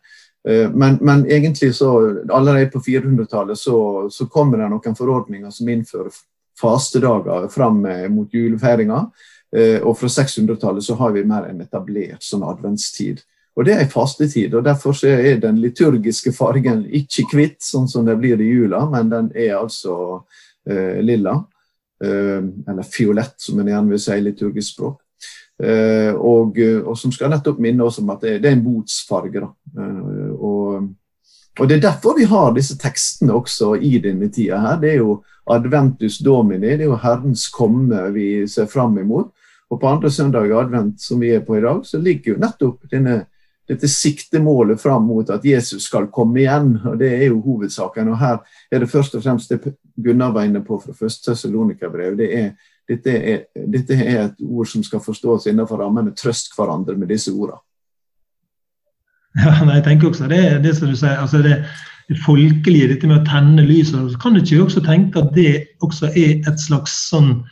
Eh, 0.50 0.68
men, 0.72 1.00
men 1.02 1.26
egentlig 1.26 1.74
så, 1.80 1.94
allerede 2.28 2.72
på 2.74 2.84
400-tallet 2.84 3.60
så, 3.60 3.80
så, 4.12 4.28
kommer 4.32 4.62
det 4.62 4.70
noen 4.74 5.00
forordninger 5.00 5.54
som 5.54 5.72
innfører 5.72 6.14
fastedager 6.58 7.50
fram 7.54 7.84
mot 8.12 8.34
julefeiringa. 8.34 9.06
Eh, 9.56 9.80
og 9.80 9.96
fra 10.00 10.10
600-tallet 10.12 10.84
så 10.84 10.98
har 11.00 11.14
vi 11.16 11.24
mer 11.28 11.48
enn 11.48 11.64
etablert 11.64 12.24
sånn 12.26 12.46
adventstid. 12.48 13.22
Og 13.58 13.66
Det 13.66 13.74
er 13.74 13.90
fastetid, 13.90 14.54
og 14.54 14.66
derfor 14.66 14.94
er 15.10 15.40
den 15.42 15.58
liturgiske 15.58 16.32
fargen 16.32 16.84
ikke 16.94 17.26
hvitt, 17.34 17.62
sånn 17.66 17.88
som 17.90 18.06
det 18.06 18.14
blir 18.20 18.38
i 18.38 18.52
jula, 18.52 18.84
men 18.92 19.10
den 19.10 19.32
er 19.34 19.56
altså 19.58 19.96
eh, 20.70 21.02
lilla. 21.02 21.40
Eh, 22.04 22.44
eller 22.70 22.86
fiolett, 22.86 23.34
som 23.42 23.58
en 23.60 23.72
gjerne 23.72 23.90
vil 23.96 24.02
si 24.02 24.14
i 24.14 24.26
liturgisk 24.28 24.76
språk. 24.76 25.00
Eh, 25.64 26.14
og, 26.14 26.60
og, 26.84 26.94
som 27.02 27.10
skal 27.14 27.32
nettopp 27.34 27.58
minne 27.64 27.88
oss 27.88 27.98
om 27.98 28.12
at 28.14 28.22
det, 28.22 28.36
det 28.44 28.52
er 28.52 28.60
en 28.60 28.66
botsfarge. 28.66 29.42
Eh, 29.74 30.28
og, 30.38 30.92
og, 31.58 31.64
Det 31.66 31.80
er 31.80 31.88
derfor 31.88 32.20
vi 32.20 32.28
har 32.30 32.54
disse 32.54 32.78
tekstene 32.78 33.34
også 33.34 33.74
i 33.82 33.98
denne 34.04 34.30
tida. 34.30 34.60
her. 34.62 34.78
Det 34.84 34.92
er 34.92 35.02
jo 35.02 35.24
Adventus 35.50 36.20
Domini, 36.22 36.76
det 36.76 36.86
er 36.86 36.92
jo 36.92 37.00
Herrens 37.02 37.48
komme 37.50 38.12
vi 38.14 38.46
ser 38.48 38.70
fram 38.70 39.00
imot. 39.02 39.34
Og 39.72 39.82
på 39.82 39.90
andre 39.90 40.12
søndag 40.12 40.46
i 40.46 40.54
advent, 40.54 41.02
som 41.02 41.20
vi 41.20 41.34
er 41.34 41.42
på 41.44 41.58
i 41.58 41.64
dag, 41.66 41.82
så 41.84 41.98
ligger 41.98 42.36
jo 42.36 42.40
nettopp 42.40 42.86
denne 42.92 43.26
dette 43.68 43.88
siktemålet 43.92 44.82
fram 44.82 45.04
mot 45.10 45.30
at 45.30 45.46
Jesus 45.46 45.90
skal 45.90 46.08
komme 46.14 46.40
igjen. 46.40 46.78
og 46.88 46.98
Det 47.00 47.12
er 47.18 47.28
jo 47.28 47.42
hovedsaken. 47.44 48.14
og 48.14 48.18
Her 48.22 48.38
er 48.72 48.80
det 48.80 48.90
først 48.90 49.16
og 49.16 49.24
fremst 49.24 49.52
det 49.52 49.76
Gunnar 49.98 50.32
var 50.32 50.46
inne 50.46 50.62
på 50.64 50.80
fra 50.80 50.94
første 50.94 51.32
Tessalonika-brev. 51.32 52.18
Det 52.18 52.30
dette 52.88 53.44
dette 53.68 53.96
er 54.00 54.22
et 54.22 54.44
ord 54.48 54.68
som 54.68 54.84
skal 54.84 55.04
forstås 55.04 55.50
innenfor 55.50 55.82
rammene 55.82 56.16
trøst 56.16 56.54
hverandre 56.56 56.96
med 56.96 57.12
disse 57.12 57.34
ordene. 57.34 57.60
Ja, 59.38 59.60
nei, 59.66 59.76
jeg 59.78 59.86
tenker 59.86 60.10
også 60.10 60.30
det, 60.32 60.64
det 60.64 60.74
som 60.78 60.90
du 60.90 60.96
sier, 60.98 61.20
altså 61.22 61.44
det, 61.44 61.60
det 62.10 62.18
folkelige, 62.24 62.88
dette 62.94 63.10
med 63.10 63.20
å 63.20 63.28
tenne 63.28 63.66
lyset. 63.68 64.16
Kan 64.22 64.34
du 64.34 64.42
ikke 64.42 64.64
også 64.64 64.82
tenke 64.86 65.22
at 65.22 65.36
det 65.36 65.52
også 65.86 66.10
er 66.16 66.40
et 66.48 66.64
slags 66.64 66.96
sånn 67.12 67.44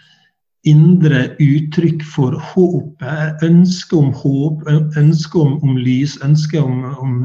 indre 0.70 1.28
uttrykk 1.42 2.04
for 2.10 2.38
håpet. 2.52 3.44
Ønske 3.46 3.98
om 3.98 4.14
håp, 4.16 4.64
ønske 4.98 5.42
om, 5.42 5.58
om 5.64 5.78
lys, 5.78 6.18
ønske 6.26 6.62
om, 6.62 6.84
om 7.02 7.20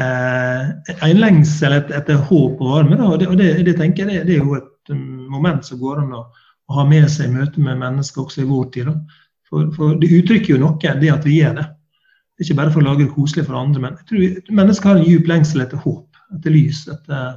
eh, 0.00 0.94
en 1.08 1.20
lengsel 1.20 1.76
etter, 1.76 1.98
etter 2.00 2.22
håp 2.30 2.62
og 2.62 2.76
varme. 2.76 2.98
Og, 3.04 3.18
det, 3.20 3.28
det, 3.40 3.50
det, 3.68 3.76
tenker 3.80 4.08
jeg 4.08 4.26
det, 4.28 4.38
er 4.38 4.46
jo 4.46 4.56
et 4.58 4.94
moment 5.32 5.64
som 5.66 5.80
går 5.82 6.02
an 6.02 6.16
å, 6.16 6.24
å, 6.32 6.78
ha 6.78 6.86
med 6.88 7.10
seg 7.12 7.28
i 7.28 7.36
møte 7.36 7.62
med 7.62 7.80
mennesker 7.82 8.24
også 8.24 8.42
i 8.42 8.48
vår 8.48 8.66
tid. 8.74 8.90
For, 9.48 9.68
for, 9.76 9.94
det 10.00 10.10
uttrykker 10.22 10.54
jo 10.54 10.62
noe, 10.64 10.96
det 11.00 11.12
at 11.12 11.28
vi 11.28 11.38
gjør 11.42 11.60
det. 11.60 11.68
Er 12.40 12.46
ikke 12.46 12.58
bare 12.58 12.72
for 12.74 12.82
å 12.82 12.88
lage 12.88 13.04
det 13.04 13.14
koselig 13.14 13.44
for 13.46 13.60
andre, 13.60 13.84
men 13.84 13.96
jeg 14.00 14.08
tror 14.08 14.54
mennesker 14.58 14.88
har 14.88 15.00
en 15.00 15.06
djup 15.06 15.28
lengsel 15.30 15.62
etter 15.62 15.82
håp, 15.84 16.22
etter 16.32 16.54
lys, 16.54 16.86
etter, 16.90 17.34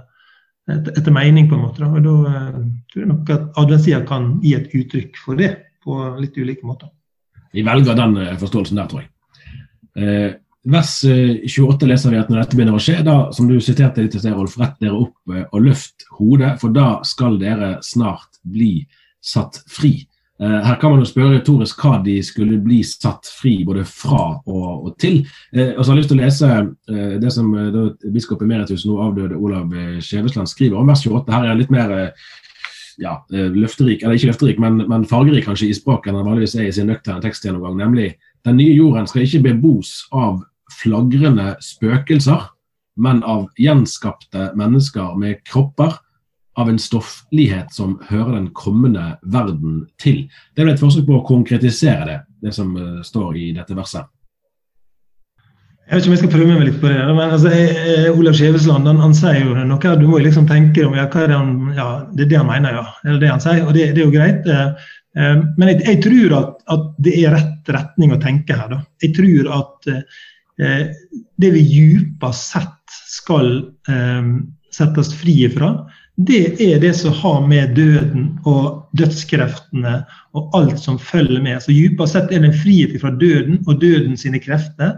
etter, 0.71 0.95
etter 0.97 1.13
mening. 1.13 1.49
på 1.49 1.57
en 1.57 1.65
måte. 1.65 1.85
Og 1.85 2.01
da 2.05 2.15
uh, 2.25 2.63
tror 2.91 3.03
jeg 3.03 3.11
nok 3.11 3.33
at 3.35 3.59
adventstida 3.63 4.01
kan 4.07 4.31
gi 4.43 4.55
et 4.57 4.71
uttrykk 4.73 5.19
for 5.21 5.39
det 5.39 5.51
på 5.85 5.99
litt 6.21 6.37
ulike 6.37 6.65
måter. 6.65 6.89
Vi 7.55 7.63
velger 7.63 7.95
den 7.95 8.17
eh, 8.19 8.33
forståelsen 8.41 8.79
der, 8.81 8.87
tror 8.89 9.03
jeg. 9.03 9.11
Eh, 9.95 10.31
vers 10.67 10.95
28 11.05 11.87
leser 11.87 12.11
vi 12.11 12.17
at 12.19 12.31
når 12.31 12.41
dette 12.41 12.57
begynner 12.57 12.75
å 12.75 12.81
skje, 12.81 12.97
da, 13.05 13.13
som 13.31 13.47
du 13.47 13.53
siterte 13.63 14.03
litt 14.03 14.17
i 14.17 14.19
sted, 14.19 14.33
Rolf, 14.35 14.57
rett 14.59 14.75
dere 14.81 14.97
opp 14.97 15.35
og 15.45 15.61
løft 15.61 16.07
hodet, 16.17 16.55
for 16.59 16.73
da 16.75 16.97
skal 17.07 17.37
dere 17.39 17.77
snart 17.85 18.41
bli 18.43 18.81
satt 19.23 19.61
fri. 19.71 19.93
Eh, 20.41 20.61
her 20.67 20.75
kan 20.75 20.91
man 20.91 20.99
jo 20.99 21.07
spørre 21.07 21.37
retorisk 21.37 21.79
hva 21.79 22.01
de 22.03 22.17
skulle 22.25 22.57
bli 22.63 22.81
satt 22.83 23.29
fri 23.37 23.53
både 23.67 23.85
fra 23.87 24.23
og, 24.35 24.87
og 24.87 24.95
til. 24.99 25.21
Eh, 25.55 25.71
og 25.75 25.83
så 25.83 25.91
har 25.91 25.95
jeg 25.95 26.01
lyst 26.01 26.11
til 26.11 26.19
å 26.19 26.23
lese 26.23 26.49
eh, 26.91 27.13
det 27.23 27.31
som 27.31 27.53
da, 27.55 27.85
biskop 28.11 28.43
emeritus, 28.43 28.83
nå 28.87 28.97
avdøde 28.99 29.39
Olav 29.39 29.71
Skjevesland, 30.03 30.51
skriver 30.51 30.81
om 30.81 30.91
vers 30.91 31.05
28. 31.07 31.31
Her 31.31 31.47
er 31.47 31.59
litt 31.59 31.71
mer 31.71 31.93
ja, 32.99 33.15
løfterik, 33.31 34.03
eller 34.03 34.19
ikke 34.19 34.31
løfterik, 34.33 34.59
men, 34.63 34.83
men 34.91 35.07
fargerik 35.07 35.47
kanskje 35.47 35.69
i 35.71 35.77
språket 35.77 36.11
enn 36.11 36.19
han 36.19 36.27
vanligvis 36.27 36.57
er 36.59 36.67
i 36.67 36.75
sin 36.75 36.91
nøkterne 36.91 37.23
tekstgjennomgang. 37.23 37.79
Nemlig 37.79 38.11
den 38.47 38.59
nye 38.59 38.75
jorden 38.75 39.07
skal 39.07 39.23
ikke 39.23 39.43
bebos 39.47 39.97
av 40.15 40.43
flagrende 40.81 41.53
spøkelser, 41.63 42.49
men 42.99 43.19
av 43.27 43.47
gjenskapte 43.59 44.51
mennesker 44.55 45.15
med 45.19 45.43
kropper 45.47 45.97
av 46.55 46.69
en 46.71 46.79
stofflighet 46.79 47.73
som 47.73 47.97
hører 48.09 48.37
den 48.37 48.49
kommende 48.55 49.15
verden 49.21 49.85
til. 50.01 50.25
Det 50.55 50.63
er 50.63 50.69
vel 50.69 50.75
et 50.75 50.83
forsøk 50.83 51.07
på 51.07 51.19
å 51.19 51.25
konkretisere 51.27 52.05
det, 52.07 52.19
det 52.47 52.53
som 52.55 52.71
uh, 52.79 53.01
står 53.03 53.39
i 53.41 53.49
dette 53.57 53.75
verset. 53.75 54.07
Jeg 55.85 55.99
vet 55.99 56.01
ikke 56.01 56.09
om 56.09 56.15
jeg 56.15 56.21
skal 56.23 56.31
prøve 56.33 56.53
meg 56.57 56.65
litt 56.65 56.77
på 56.81 56.89
det. 56.89 57.01
men 57.13 57.33
altså, 57.35 57.49
eh, 57.53 58.07
Olav 58.09 58.33
Skjevesland 58.33 58.89
han, 58.89 59.01
han, 59.03 59.11
sier 59.13 59.43
jo 59.43 59.53
noe. 59.53 59.91
Du 60.01 60.07
må 60.09 60.17
liksom 60.23 60.47
tenke 60.49 60.81
om 60.87 60.95
ja, 60.97 61.05
hva 61.13 61.21
er 61.21 61.29
det 61.29 61.37
han 61.37 61.51
ja, 61.77 61.89
det 62.09 62.25
er 62.25 62.31
det 62.31 62.39
han 62.41 62.49
mener, 62.49 62.79
ja. 62.79 62.85
Det 63.03 63.11
er 63.11 63.19
det 63.21 63.29
han 63.29 63.43
sier, 63.43 63.59
og 63.67 63.75
det, 63.77 63.91
det 63.93 64.01
er 64.01 64.07
jo 64.07 64.15
greit. 64.15 64.49
Eh, 64.49 64.87
eh, 65.21 65.43
men 65.59 65.71
jeg, 65.71 65.83
jeg 65.85 65.99
tror 66.07 66.33
at, 66.39 66.55
at, 66.73 66.87
det 67.05 67.13
er 67.19 67.35
rett 67.37 67.69
retning 67.75 68.15
å 68.15 68.21
tenke 68.23 68.57
her. 68.57 68.71
Da. 68.73 68.79
Jeg 69.05 69.13
tror 69.19 69.51
at 69.59 69.91
eh, 69.93 70.81
det 71.43 71.53
vi 71.53 71.63
djupest 71.69 72.55
sett 72.55 72.97
skal 73.13 73.53
eh, 73.91 74.33
settes 74.73 75.13
fri 75.21 75.37
ifra, 75.45 75.75
det 76.15 76.61
er 76.63 76.79
det 76.79 76.93
som 76.95 77.11
har 77.11 77.41
med 77.43 77.75
døden 77.75 78.27
og 78.47 78.87
dødskreftene 78.95 79.97
og 80.35 80.53
alt 80.55 80.79
som 80.79 80.99
følger 80.99 81.41
med. 81.43 81.59
Så 81.59 81.75
dypere 81.75 82.07
sett 82.07 82.31
er 82.31 82.39
det 82.39 82.53
en 82.53 82.61
frihet 82.61 82.95
fra 83.01 83.11
døden 83.11 83.59
og 83.67 83.81
døden 83.81 84.15
sine 84.17 84.39
krefter, 84.39 84.95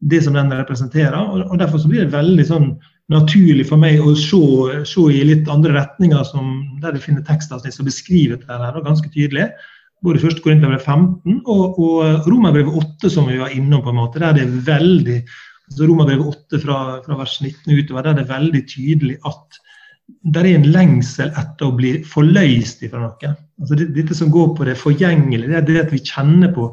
det 0.00 0.22
som 0.24 0.38
den 0.38 0.52
representerer. 0.54 1.18
og 1.18 1.58
Derfor 1.58 1.82
så 1.82 1.90
blir 1.90 2.04
det 2.04 2.14
veldig 2.14 2.46
sånn 2.46 2.70
naturlig 3.10 3.66
for 3.66 3.82
meg 3.82 3.98
å 3.98 4.14
se, 4.14 4.38
se 4.86 5.06
i 5.10 5.24
litt 5.26 5.50
andre 5.50 5.74
retninger, 5.74 6.22
som, 6.28 6.52
der 6.82 6.94
du 6.94 7.02
finner 7.02 7.26
tekstavsnitt 7.26 7.74
som 7.74 7.88
beskriver 7.88 8.38
dette 8.38 8.58
her, 8.62 8.78
ganske 8.84 9.10
tydelig. 9.10 9.48
Både 10.06 10.22
1. 10.22 10.38
Korinterbrev 10.44 10.86
15 10.86 11.40
og, 11.50 11.80
og 11.82 12.28
Romerbrevet 12.30 12.78
8, 12.78 13.10
som 13.10 13.26
vi 13.28 13.40
var 13.42 13.50
innom. 13.52 13.82
på 13.82 13.90
en 13.90 13.98
måte, 13.98 14.22
der 14.22 14.38
det 14.38 14.46
er 14.46 14.62
veldig, 14.70 15.18
altså 15.66 15.90
Romerbrevet 15.90 16.30
8 16.46 16.62
fra, 16.62 16.78
fra 17.02 17.18
vers 17.18 17.34
19 17.42 17.74
utover, 17.74 18.06
der 18.06 18.20
det 18.20 18.24
er 18.24 18.32
veldig 18.38 18.62
tydelig 18.70 19.18
at 19.26 19.60
det 20.22 20.40
er 20.42 20.48
en 20.54 20.66
lengsel 20.72 21.30
etter 21.38 21.68
å 21.68 21.76
bli 21.76 21.92
forløst 22.06 22.82
fra 22.90 23.02
noe. 23.02 23.34
Altså 23.60 23.76
det, 23.78 23.90
dette 23.96 24.16
som 24.16 24.32
går 24.32 24.54
på 24.56 24.66
det 24.68 24.78
forgjengelige, 24.80 25.48
det 25.48 25.58
er 25.58 25.68
det 25.68 25.78
at 25.84 25.94
vi 25.94 26.02
kjenner 26.04 26.52
på, 26.54 26.70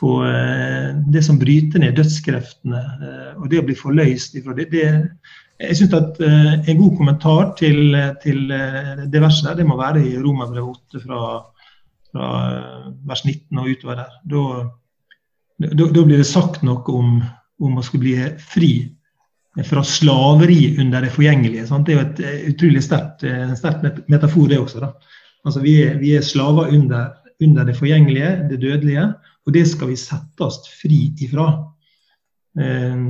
på 0.00 0.16
eh, 0.26 0.90
det 1.14 1.22
som 1.26 1.38
bryter 1.40 1.82
ned 1.82 1.98
dødskreftene, 1.98 2.82
eh, 3.06 3.30
og 3.38 3.48
det 3.50 3.62
å 3.62 3.66
bli 3.68 3.78
forløst 3.78 4.36
ifra 4.40 4.56
det. 4.58 4.68
det 4.72 4.84
jeg 5.60 5.76
synes 5.76 5.96
at 5.98 6.20
eh, 6.24 6.52
En 6.72 6.80
god 6.80 6.96
kommentar 6.98 7.54
til, 7.60 7.96
til 8.22 8.46
det 8.50 9.22
verset 9.22 9.50
der, 9.50 9.60
det 9.60 9.68
må 9.68 9.78
være 9.80 10.04
i 10.06 10.16
Romerbrevet 10.18 10.84
8 10.94 11.02
fra, 11.04 11.24
fra, 12.12 12.30
vers 13.08 13.24
19 13.26 13.60
og 13.60 13.74
utover 13.74 14.00
der. 14.04 14.14
Da, 14.30 14.46
da, 15.66 15.90
da 15.90 16.06
blir 16.06 16.22
det 16.22 16.30
sagt 16.30 16.64
noe 16.66 16.96
om, 16.96 17.20
om 17.60 17.76
å 17.76 17.84
skulle 17.84 18.06
bli 18.06 18.16
fri 18.40 18.72
fra 19.64 19.84
slaveri 19.84 20.76
under 20.78 21.02
det 21.02 21.10
forgjengelige. 21.10 21.66
Sant? 21.66 21.86
Det 21.86 21.94
er 21.94 21.98
jo 21.98 22.04
et 22.06 22.20
eh, 22.22 22.44
utrolig 22.52 22.82
sterkt, 22.84 23.24
eh, 23.26 24.04
metafor, 24.08 24.46
det 24.48 24.60
også. 24.60 24.84
Da. 24.84 24.92
Altså, 25.44 25.62
vi, 25.64 25.74
er, 25.82 25.98
vi 25.98 26.14
er 26.14 26.22
slaver 26.22 26.70
under, 26.70 27.10
under, 27.42 27.64
det 27.64 27.76
forgjengelige, 27.76 28.30
det 28.50 28.60
dødelige, 28.62 29.08
og 29.46 29.54
det 29.54 29.66
skal 29.68 29.90
vi 29.90 29.98
sette 29.98 30.46
oss 30.46 30.62
fri 30.82 31.02
ifra. 31.20 31.48
Eh, 32.60 33.02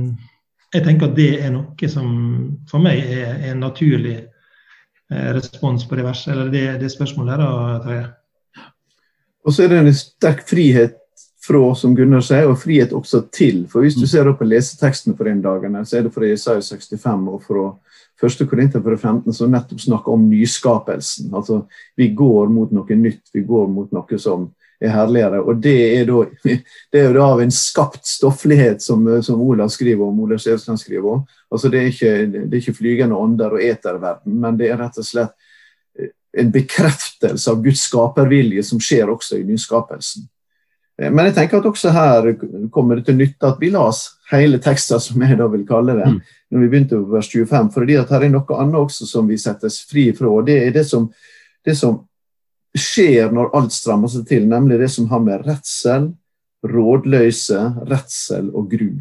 jeg 0.73 0.85
tenker 0.87 1.11
at 1.11 1.17
det 1.17 1.31
er 1.43 1.53
noe 1.53 1.91
som 1.91 2.11
for 2.71 2.81
meg 2.81 3.03
er 3.11 3.49
en 3.51 3.59
naturlig 3.59 4.21
respons 5.11 5.83
på 5.83 5.97
det 5.99 6.05
verset, 6.05 6.29
eller 6.31 6.47
det, 6.47 6.61
det 6.79 6.87
spørsmålet 6.93 7.33
her. 7.35 7.81
Da, 7.83 7.97
Og 9.43 9.51
så 9.51 9.65
er 9.65 9.73
det 9.73 9.81
en 9.81 9.97
sterk 9.99 10.45
frihet 10.47 11.00
fra, 11.41 11.75
som 11.75 11.95
Gunnar 11.95 12.21
sier, 12.25 12.49
og 12.49 12.59
frihet 12.61 12.93
også 12.93 13.23
til. 13.33 13.65
For 13.69 13.81
Hvis 13.81 13.97
du 13.97 14.05
mm. 14.05 14.11
ser 14.11 14.31
på 14.37 14.47
leseteksten 14.47 15.17
for 15.17 15.29
den 15.29 15.41
dagen, 15.41 15.77
så 15.85 15.97
er 15.97 16.05
det 16.05 16.13
fra 16.13 16.29
Jesaja 16.29 16.61
65 16.61 17.27
og 17.31 17.43
fra 17.47 17.67
1. 18.21 18.47
Korinter 18.49 18.81
15 18.95 19.33
som 19.33 19.51
nettopp 19.51 19.81
snakker 19.81 20.13
om 20.13 20.29
nyskapelsen. 20.29 21.31
Altså, 21.33 21.65
Vi 21.97 22.11
går 22.13 22.49
mot 22.49 22.71
noe 22.71 22.95
nytt, 22.95 23.23
vi 23.33 23.41
går 23.41 23.67
mot 23.67 23.91
noe 23.91 24.19
som 24.19 24.51
er 24.81 24.93
herligere. 24.93 25.41
Og 25.41 25.57
det 25.61 25.77
er, 25.97 26.05
da, 26.05 26.25
det 26.91 26.99
er 26.99 27.07
jo 27.09 27.17
da 27.17 27.25
av 27.33 27.41
en 27.41 27.53
skapt 27.53 28.05
stofflighet, 28.05 28.81
som, 28.81 29.07
som 29.23 29.41
Olav 29.41 29.73
skriver 29.73 30.05
om. 30.05 30.19
Olav 30.21 30.41
Sjøsland 30.41 30.79
skriver 30.79 31.17
om. 31.17 31.25
Altså, 31.49 31.69
det, 31.69 31.79
er 31.81 31.89
ikke, 31.89 32.13
det 32.29 32.51
er 32.51 32.59
ikke 32.61 32.77
flygende 32.77 33.17
ånder 33.17 33.57
og 33.57 33.63
eterverden, 33.65 34.37
men 34.41 34.61
det 34.61 34.69
er 34.69 34.81
rett 34.81 35.01
og 35.01 35.07
slett 35.07 35.37
en 36.31 36.51
bekreftelse 36.51 37.51
av 37.51 37.63
Guds 37.63 37.81
skapervilje 37.89 38.63
som 38.63 38.79
skjer 38.79 39.09
også 39.11 39.41
i 39.41 39.47
nyskapelsen. 39.47 40.29
Eh, 41.01 41.09
men 41.09 41.29
jeg 41.29 41.37
tenker 41.37 41.59
at 41.59 41.69
også 41.71 41.93
her 41.95 42.29
kommer 42.73 42.99
det 42.99 43.07
til 43.09 43.17
nytte 43.19 43.49
at 43.49 43.59
vi 43.61 43.71
las 43.73 44.03
hele 44.31 44.61
teksten, 44.61 45.01
som 45.01 45.25
jeg 45.25 45.39
da 45.39 45.49
vil 45.51 45.65
kalle 45.67 45.97
det, 45.97 46.07
mm. 46.13 46.21
når 46.51 46.63
vi 46.63 46.69
begynte 46.69 47.01
på 47.01 47.15
vers 47.15 47.31
25. 47.31 47.71
fordi 47.73 47.97
at 47.99 48.13
her 48.13 48.27
er 48.27 48.33
noe 48.33 48.61
annet 48.61 48.79
også 48.79 49.09
som 49.09 49.29
vi 49.29 49.39
settes 49.41 49.81
fri 49.89 50.11
fra. 50.17 50.29
og 50.29 50.45
Det 50.47 50.59
er 50.61 50.73
det 50.75 50.85
som, 50.87 51.09
det 51.65 51.77
som 51.77 52.03
skjer 52.77 53.33
når 53.35 53.55
alt 53.57 53.73
strammer 53.75 54.11
seg 54.11 54.27
til, 54.29 54.45
nemlig 54.47 54.79
det 54.79 54.91
som 54.93 55.09
har 55.11 55.23
med 55.23 55.47
redsel, 55.47 56.11
rådløse, 56.63 57.59
redsel 57.89 58.51
og 58.55 58.69
gru. 58.71 58.93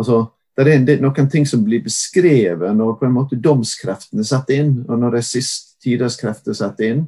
Altså, 0.00 0.24
det 0.56 0.70
er, 0.70 1.02
noen 1.02 1.28
ting 1.30 1.46
som 1.46 1.64
blir 1.66 1.82
beskrevet 1.84 2.76
når 2.76 2.96
på 2.98 3.06
en 3.06 3.14
måte 3.14 3.38
domskreftene 3.42 4.24
setter 4.26 4.62
inn, 4.62 4.74
og 4.88 4.98
når 5.02 5.18
de 5.18 5.22
siste 5.26 5.76
tiders 5.84 6.16
krefter 6.18 6.56
setter 6.56 6.90
inn. 6.90 7.04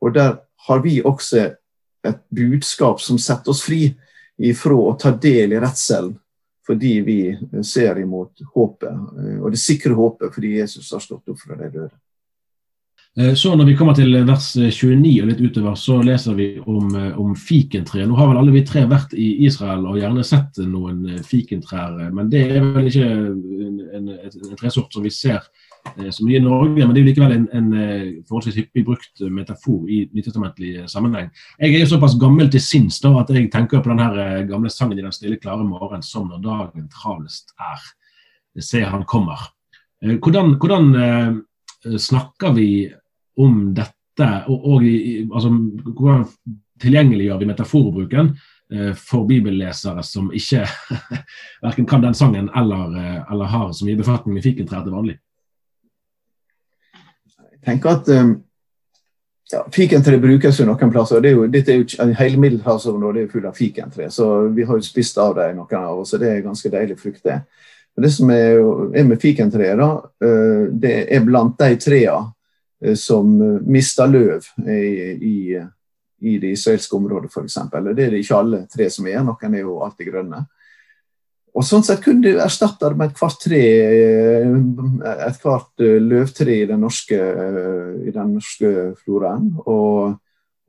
Og 0.00 0.14
der 0.14 0.38
har 0.68 0.82
vi 0.84 1.00
også 1.04 1.48
et 2.06 2.20
budskap 2.28 3.00
som 3.00 3.18
setter 3.18 3.52
oss 3.52 3.62
fri 3.62 3.90
ifra 4.40 4.76
å 4.76 4.96
ta 4.98 5.12
del 5.12 5.52
i 5.52 5.60
redselen 5.60 6.14
fordi 6.70 7.00
vi 7.02 7.38
ser 7.66 7.98
imot 7.98 8.44
håpet, 8.54 8.92
eh, 8.92 9.38
og 9.42 9.50
det 9.50 9.58
sikre 9.58 9.96
håpet 9.96 10.34
fordi 10.34 10.52
Jesus 10.60 10.92
har 10.94 11.02
stått 11.02 11.32
opp 11.32 11.40
fra 11.40 11.56
de 11.58 11.70
døde. 11.72 11.96
Eh, 13.18 13.34
så 13.34 13.56
Når 13.56 13.64
vi 13.64 13.76
kommer 13.76 13.94
til 13.94 14.14
vers 14.26 14.52
29 14.54 15.22
og 15.22 15.28
litt 15.28 15.40
utover, 15.40 15.74
så 15.74 15.98
leser 16.02 16.34
vi 16.34 16.60
om, 16.60 16.94
eh, 16.94 17.18
om 17.18 17.34
fikentre. 17.34 18.06
Nå 18.06 18.16
har 18.16 18.28
vel 18.28 18.38
alle 18.38 18.52
vi 18.52 18.64
tre 18.64 18.86
vært 18.86 19.14
i 19.14 19.46
Israel 19.46 19.86
og 19.86 19.98
gjerne 19.98 20.24
sett 20.24 20.58
noen 20.58 21.18
fikentrær, 21.24 22.12
men 22.12 22.30
det 22.30 22.44
er 22.50 22.60
vel 22.60 22.86
ikke 22.86 23.10
en, 23.10 23.80
en, 23.94 24.08
en 24.08 24.56
tresort 24.56 24.92
som 24.92 25.02
vi 25.02 25.10
ser 25.10 25.42
Eh, 25.96 26.10
så 26.10 26.24
mye 26.24 26.36
i 26.36 26.44
Norge, 26.44 26.84
men 26.84 26.92
det 26.92 27.00
er 27.00 27.04
jo 27.04 27.08
likevel 27.08 27.34
en, 27.34 27.46
en 27.56 27.68
eh, 27.76 28.08
forholdsvis 28.28 28.58
hyppig 28.60 28.84
brukt 28.86 29.22
metafor 29.32 29.88
i 29.90 30.02
nytestamentlig 30.14 30.84
sammenheng. 30.92 31.30
Jeg 31.58 31.74
er 31.74 31.84
jo 31.84 31.92
såpass 31.94 32.18
gammel 32.20 32.50
til 32.52 32.62
sinns 32.64 33.00
da, 33.02 33.14
at 33.22 33.32
jeg 33.34 33.50
tenker 33.52 33.82
på 33.82 33.92
den 33.92 34.02
eh, 34.04 34.42
gamle 34.50 34.72
sangen 34.72 34.98
i 34.98 35.04
Den 35.04 35.14
stille, 35.16 35.40
klare 35.40 35.64
morgen 35.64 36.04
som 36.04 36.28
når 36.28 36.44
dagen 36.44 36.88
travlest 36.92 37.54
er. 37.56 37.86
Se, 38.60 38.82
han 38.84 39.06
kommer. 39.08 39.48
Hvordan, 40.02 40.56
hvordan 40.58 40.86
snakker 42.02 42.54
vi 42.56 42.90
om 43.40 43.62
dette? 43.74 44.28
Og, 44.50 44.66
og 44.74 44.84
altså, 45.34 45.50
hvordan 45.96 46.26
tilgjengeliggjør 46.80 47.40
vi 47.40 47.48
metaforbruken 47.48 48.34
eh, 48.72 48.92
for 48.96 49.26
bibellesere 49.28 50.02
som 50.06 50.30
ikke 50.36 50.66
verken 51.64 51.88
kan 51.88 52.04
den 52.04 52.16
sangen 52.16 52.50
eller, 52.56 52.94
eh, 52.96 53.32
eller 53.32 53.52
har 53.52 53.72
så 53.72 53.88
mye 53.88 54.00
befatning 54.00 54.36
med 54.36 54.46
fikentrær 54.46 54.84
til 54.84 54.96
vanlig? 54.96 55.18
Jeg 57.50 57.66
tenker 57.66 57.92
at 57.92 58.08
um, 58.16 58.30
ja, 59.52 59.64
Fikentre 59.72 60.16
brukes 60.20 60.60
jo 60.60 60.64
noen 60.64 60.92
plasser. 60.92 61.20
Det 61.20 61.28
er 61.28 61.34
jo, 61.34 61.48
dette 61.50 61.74
er 61.74 61.82
jo, 61.82 62.12
hele 62.16 62.40
middelhavsområdet 62.40 63.26
er 63.26 63.32
full 63.32 63.48
av 63.50 63.58
fikentre, 63.58 64.06
så 64.14 64.30
vi 64.54 64.64
har 64.64 64.78
jo 64.78 64.86
spist 64.86 65.18
av 65.20 65.34
dem 65.36 65.58
noen 65.58 65.82
av 65.82 66.00
oss. 66.00 66.14
og 66.14 66.22
Det 66.22 66.30
er 66.30 66.46
ganske 66.46 66.72
deilig 66.72 66.96
frukt, 67.00 67.20
det. 67.26 67.42
Det 68.00 68.08
som 68.14 68.30
er, 68.32 68.62
med 69.04 69.20
fikentreet, 69.20 69.80
det 70.80 70.92
er 71.12 71.24
blant 71.26 71.58
de 71.60 71.74
trærne 71.76 72.30
Eh, 72.30 72.39
som 72.96 73.42
eh, 73.42 73.60
mister 73.66 74.08
løv 74.08 74.46
i, 74.66 74.78
i, 75.12 75.60
i 76.20 76.38
det 76.38 76.54
israelske 76.54 76.96
området, 76.96 77.30
f.eks. 77.32 77.58
Det 77.72 78.06
er 78.06 78.14
det 78.14 78.22
ikke 78.22 78.40
alle 78.40 78.64
tre 78.70 78.88
som 78.92 79.08
er, 79.10 79.20
noen 79.24 79.54
er 79.54 79.66
jo 79.66 79.80
alltid 79.84 80.10
grønne. 80.12 80.46
Og 81.50 81.66
Sånn 81.66 81.82
sett 81.82 82.02
kunne 82.04 82.22
du 82.22 82.38
erstatte 82.38 82.92
det 82.92 82.96
med 82.98 83.10
ethvert 83.10 83.40
tre, 83.42 83.62
eh, 83.90 84.56
et 85.26 85.44
hvert 85.44 85.86
løvtre 86.06 86.56
i 86.56 86.66
den 86.70 86.84
norske, 86.86 87.20
i 88.06 88.14
den 88.14 88.34
norske 88.38 88.74
floraen. 89.02 89.50
Og, 89.66 90.16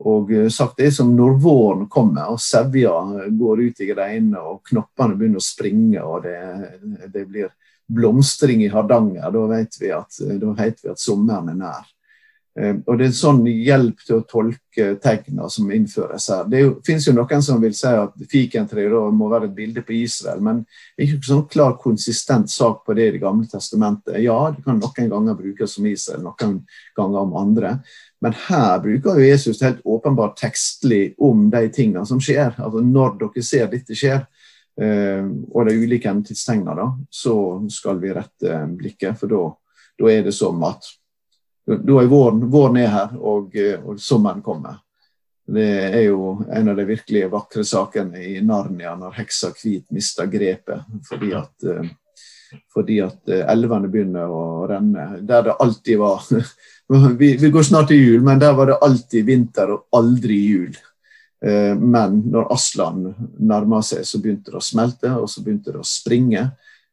og 0.01 0.32
sagt 0.51 0.82
det 0.82 0.89
som 0.96 1.13
når 1.15 1.36
våren 1.39 1.88
kommer 1.88 2.34
og 2.34 2.41
sevja 2.41 2.96
går 3.38 3.68
ut 3.68 3.84
i 3.86 3.91
greinene 3.91 4.41
og 4.41 4.63
knoppene 4.72 5.15
begynner 5.15 5.38
å 5.38 5.46
springe 5.46 6.01
og 6.01 6.25
det, 6.25 6.39
det 7.13 7.27
blir 7.30 7.51
blomstring 7.91 8.63
i 8.63 8.70
Hardanger, 8.72 9.32
da 9.32 9.48
vet 9.51 9.82
vi 9.82 9.91
at, 9.94 10.20
da 10.41 10.53
vet 10.58 10.84
vi 10.84 10.91
at 10.91 11.01
sommeren 11.01 11.51
er 11.51 11.60
nær. 11.60 11.89
Eh, 12.60 12.75
og 12.84 12.98
Det 13.00 13.05
er 13.08 13.13
sånn 13.15 13.46
hjelp 13.48 14.01
til 14.03 14.17
å 14.17 14.25
tolke 14.27 14.88
tegnene 15.00 15.48
som 15.50 15.70
innføres 15.72 16.27
her. 16.34 16.50
Det 16.51 16.62
fins 16.86 17.08
noen 17.15 17.43
som 17.46 17.62
vil 17.63 17.74
si 17.75 17.88
at 17.88 18.25
fikentreet 18.31 19.15
må 19.15 19.29
være 19.31 19.48
et 19.48 19.55
bilde 19.55 19.84
på 19.88 19.96
Israel, 20.01 20.41
men 20.43 20.65
det 20.65 21.05
er 21.05 21.13
ikke 21.13 21.29
sånn 21.29 21.46
klar, 21.51 21.77
konsistent 21.79 22.51
sak 22.51 22.84
på 22.86 22.96
det 22.98 23.08
i 23.08 23.15
Det 23.15 23.24
gamle 23.24 23.48
testamentet. 23.48 24.20
Ja, 24.20 24.51
det 24.51 24.65
kan 24.65 24.79
noen 24.79 25.10
ganger 25.15 25.39
brukes 25.39 25.77
som 25.77 25.88
Israel, 25.88 26.24
noen 26.27 26.62
ganger 26.98 27.20
om 27.24 27.36
andre. 27.39 27.79
Men 28.22 28.36
her 28.48 28.79
bruker 28.84 29.17
jo 29.17 29.31
Jesus 29.31 29.63
helt 29.63 29.81
åpenbart 29.86 30.38
tekstlig 30.38 31.15
om 31.17 31.50
de 31.50 31.70
tingene 31.70 32.05
som 32.05 32.20
skjer. 32.20 32.53
Altså 32.60 32.84
Når 32.84 33.17
dere 33.20 33.43
ser 33.43 33.67
dette 33.72 33.96
skjer, 33.96 34.27
eh, 34.77 35.24
og 35.24 35.67
de 35.67 35.79
ulike 35.79 36.10
endetidstegnene, 36.10 37.08
så 37.10 37.36
skal 37.72 38.00
vi 38.03 38.12
rette 38.12 38.65
blikket. 38.75 39.17
For 39.17 39.31
da 39.31 40.12
er 40.12 40.27
det 40.27 40.36
som 40.36 40.62
at 40.67 40.84
da 41.77 42.01
er 42.01 42.09
våren, 42.09 42.45
våren 42.51 42.77
er 42.81 42.91
her, 42.91 43.13
og, 43.17 43.55
eh, 43.55 43.79
og, 43.79 43.99
sommeren 43.99 44.41
kommer. 44.41 44.79
Det 45.51 45.67
er 45.91 46.03
jo 46.05 46.37
en 46.53 46.69
av 46.71 46.77
de 46.77 46.85
virkelig 46.87 47.25
vakre 47.31 47.63
sakene 47.67 48.21
i 48.23 48.41
Narnia, 48.45 48.93
når 48.95 49.17
heksa 49.17 49.51
Hvit 49.57 49.89
mister 49.91 50.29
grepet 50.31 50.85
fordi 51.09 51.33
at, 51.35 51.65
eh, 51.67 51.89
fordi 52.71 52.99
at 53.03 53.31
eh, 53.31 53.43
elvene 53.51 53.89
begynner 53.91 54.31
å 54.31 54.67
renne. 54.69 55.07
Der 55.27 55.49
det 55.49 55.57
alltid 55.59 55.99
var 55.99 56.23
vi, 57.19 57.35
vi, 57.37 57.49
går 57.49 57.67
snart 57.67 57.91
til 57.91 57.99
jul, 57.99 58.23
men 58.23 58.39
der 58.39 58.55
var 58.55 58.71
det 58.71 58.79
alltid 58.81 59.25
vinter 59.27 59.75
og 59.75 59.87
aldri 59.97 60.39
jul. 60.45 60.73
Men 61.41 62.19
når 62.29 62.51
Aslan 62.53 62.99
nærma 63.41 63.79
seg, 63.81 64.03
så 64.05 64.19
begynte 64.21 64.51
det 64.53 64.59
å 64.59 64.61
smelte, 64.61 65.09
og 65.17 65.25
så 65.25 65.41
begynte 65.41 65.73
det 65.73 65.81
å 65.81 65.87
springe. 65.89 66.43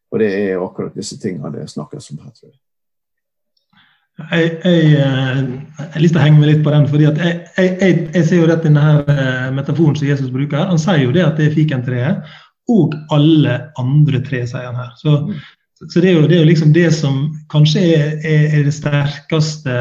Og 0.09 0.23
det 0.23 0.31
er 0.33 0.65
akkurat 0.65 0.97
disse 0.97 1.19
tingene 1.21 1.53
det 1.53 1.67
snakkes 1.69 2.09
om 2.15 2.23
her, 2.23 2.33
tror 2.33 2.49
jeg. 2.49 2.57
Jeg, 4.19 4.47
jeg, 4.65 4.79
eh, 4.99 5.37
jeg, 5.79 5.87
har 5.93 6.03
lyst 6.03 6.17
til 6.17 6.19
å 6.19 6.25
henge 6.25 6.41
meg 6.41 6.51
litt 6.51 6.65
på 6.67 6.73
den. 6.75 6.89
fordi 6.91 7.07
jeg, 7.07 7.37
jeg, 7.55 8.01
jeg, 8.15 8.25
ser 8.27 8.41
jo 8.41 8.51
at 8.51 8.67
denne 8.67 8.83
her 8.83 9.13
eh, 9.15 9.47
metaforen 9.55 9.95
som 9.97 10.09
Jesus 10.09 10.33
bruker. 10.35 10.67
Han 10.73 10.81
sier 10.83 11.05
jo 11.05 11.15
det 11.15 11.23
at 11.23 11.39
det 11.39 11.49
er 11.49 11.55
fikentreet 11.55 12.35
og 12.69 12.97
alle 13.15 13.61
andre 13.81 14.21
tre, 14.27 14.43
sier 14.47 14.67
han 14.67 14.77
her. 14.77 14.91
Så, 14.99 15.15
så 15.87 16.03
det, 16.03 16.11
er 16.11 16.19
jo, 16.19 16.27
det, 16.27 16.37
er 16.37 16.43
jo, 16.43 16.51
liksom 16.51 16.75
det 16.75 16.89
som 16.97 17.23
kanskje 17.53 17.85
er, 17.95 18.11
er, 18.27 18.45
er 18.59 18.67
det 18.67 18.75
sterkeste 18.77 19.79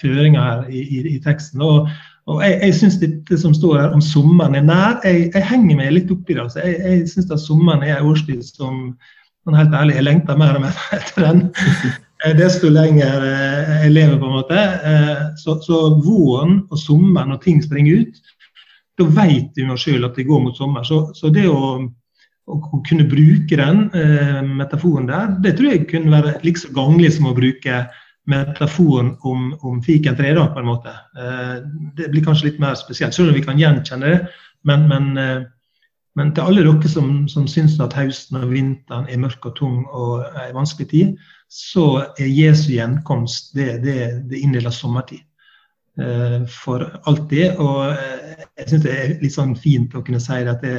føringa 0.00 0.48
her 0.48 0.66
i, 0.68 0.82
i, 0.82 1.00
i, 1.14 1.16
teksten. 1.24 1.62
Og, 1.64 1.88
og 2.26 2.42
jeg, 2.44 2.58
jeg 2.66 2.76
syns 2.82 2.98
dette 3.00 3.38
som 3.40 3.54
står 3.56 3.78
her 3.84 3.96
om 3.96 4.04
sommeren 4.04 4.58
er 4.58 4.66
nær, 4.66 4.98
jeg, 5.06 5.30
henger 5.46 5.78
meg 5.78 5.94
litt 5.94 6.12
oppi 6.12 6.34
det. 6.34 6.42
Altså. 6.48 6.66
Jeg, 6.66 6.82
jeg 6.84 7.08
syns 7.14 7.46
sommeren 7.46 7.86
er 7.86 8.00
en 8.00 8.10
årstid 8.10 8.42
som 8.50 8.82
sånn 9.46 9.56
helt 9.56 9.72
ærlig, 9.78 9.96
jeg 9.96 10.10
lengter 10.10 10.36
mer 10.42 10.58
og 10.58 10.66
mer 10.66 10.86
etter 10.98 11.30
den. 11.30 11.46
Eh, 12.24 12.34
desto 12.36 12.68
lenger 12.68 13.24
eh, 13.24 13.70
jeg 13.84 13.94
lever, 13.94 14.18
på 14.20 14.28
en 14.28 14.36
måte. 14.36 14.58
Eh, 14.90 15.22
så, 15.40 15.56
så 15.64 15.80
våren 16.04 16.60
og 16.68 16.78
sommeren, 16.78 17.32
når 17.32 17.40
ting 17.44 17.62
springer 17.64 18.04
ut, 18.04 18.20
da 19.00 19.06
vet 19.16 19.56
vi 19.56 19.78
sjøl 19.80 20.04
at 20.04 20.18
det 20.18 20.28
går 20.28 20.44
mot 20.44 20.56
sommer. 20.56 20.84
Så, 20.84 21.02
så 21.16 21.30
det 21.32 21.46
å, 21.48 21.78
å, 22.50 22.82
kunne 22.88 23.08
bruke 23.08 23.56
den 23.56 23.86
eh, 23.96 24.42
metaforen 24.44 25.08
der, 25.08 25.34
det 25.44 25.56
tror 25.56 25.72
jeg 25.72 25.88
kunne 25.90 26.12
være 26.12 26.36
like 26.44 26.72
ganglig 26.76 27.14
som 27.16 27.30
å 27.30 27.36
bruke 27.36 27.86
metaforen 28.30 29.14
om, 29.26 29.48
om 29.66 29.80
fikentre, 29.82 30.34
da, 30.36 30.50
på 30.52 30.60
en 30.60 30.68
måte. 30.68 30.92
Eh, 31.16 31.56
det 31.96 32.10
blir 32.12 32.26
kanskje 32.26 32.50
litt 32.50 32.60
mer 32.62 32.76
spesielt, 32.78 33.16
selv 33.16 33.32
om 33.32 33.38
vi 33.38 33.46
kan 33.46 33.60
gjenkjenne 33.60 34.12
det. 34.12 34.20
Men, 34.68 34.84
men, 34.90 35.10
eh, 35.16 35.40
men 36.18 36.32
til 36.34 36.42
alle 36.42 36.64
dere 36.66 36.90
som, 36.90 37.10
som 37.30 37.46
syns 37.50 37.76
at 37.82 37.94
høsten 37.94 38.40
og 38.40 38.50
vinteren 38.50 39.06
er 39.06 39.20
mørk 39.22 39.46
og 39.46 39.56
tung 39.60 39.82
og 39.86 40.24
en 40.26 40.56
vanskelig 40.56 40.88
tid, 40.90 41.12
så 41.50 41.86
er 42.18 42.30
Jesu 42.30 42.72
gjenkomst 42.74 43.54
det, 43.54 43.76
det, 43.84 43.98
det 44.30 44.40
inndeler 44.42 44.74
sommertid. 44.74 45.22
Eh, 46.00 46.46
for 46.46 46.86
alltid. 47.10 47.58
Og 47.60 47.92
eh, 47.92 48.42
jeg 48.58 48.68
syns 48.72 48.84
det 48.86 48.96
er 48.96 49.14
litt 49.20 49.36
sånn 49.36 49.54
fint 49.58 49.94
å 49.94 50.02
kunne 50.06 50.22
si 50.22 50.38
at 50.40 50.62
det, 50.64 50.76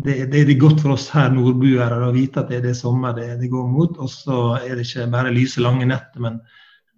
det, 0.00 0.16
det 0.32 0.44
er 0.44 0.52
godt 0.60 0.82
for 0.82 0.94
oss 0.94 1.08
her 1.14 1.32
nordbuere 1.34 1.98
å 2.06 2.14
vite 2.14 2.42
at 2.42 2.50
det, 2.50 2.60
er 2.60 2.68
det 2.70 2.76
sommer 2.78 3.14
det, 3.16 3.34
det 3.42 3.50
går 3.52 3.66
mot. 3.70 3.98
Og 3.98 4.10
så 4.12 4.40
er 4.60 4.74
det 4.74 4.86
ikke 4.86 5.10
bare 5.12 5.34
lyse, 5.34 5.62
lange 5.62 5.88
netter, 5.90 6.22
men, 6.26 6.38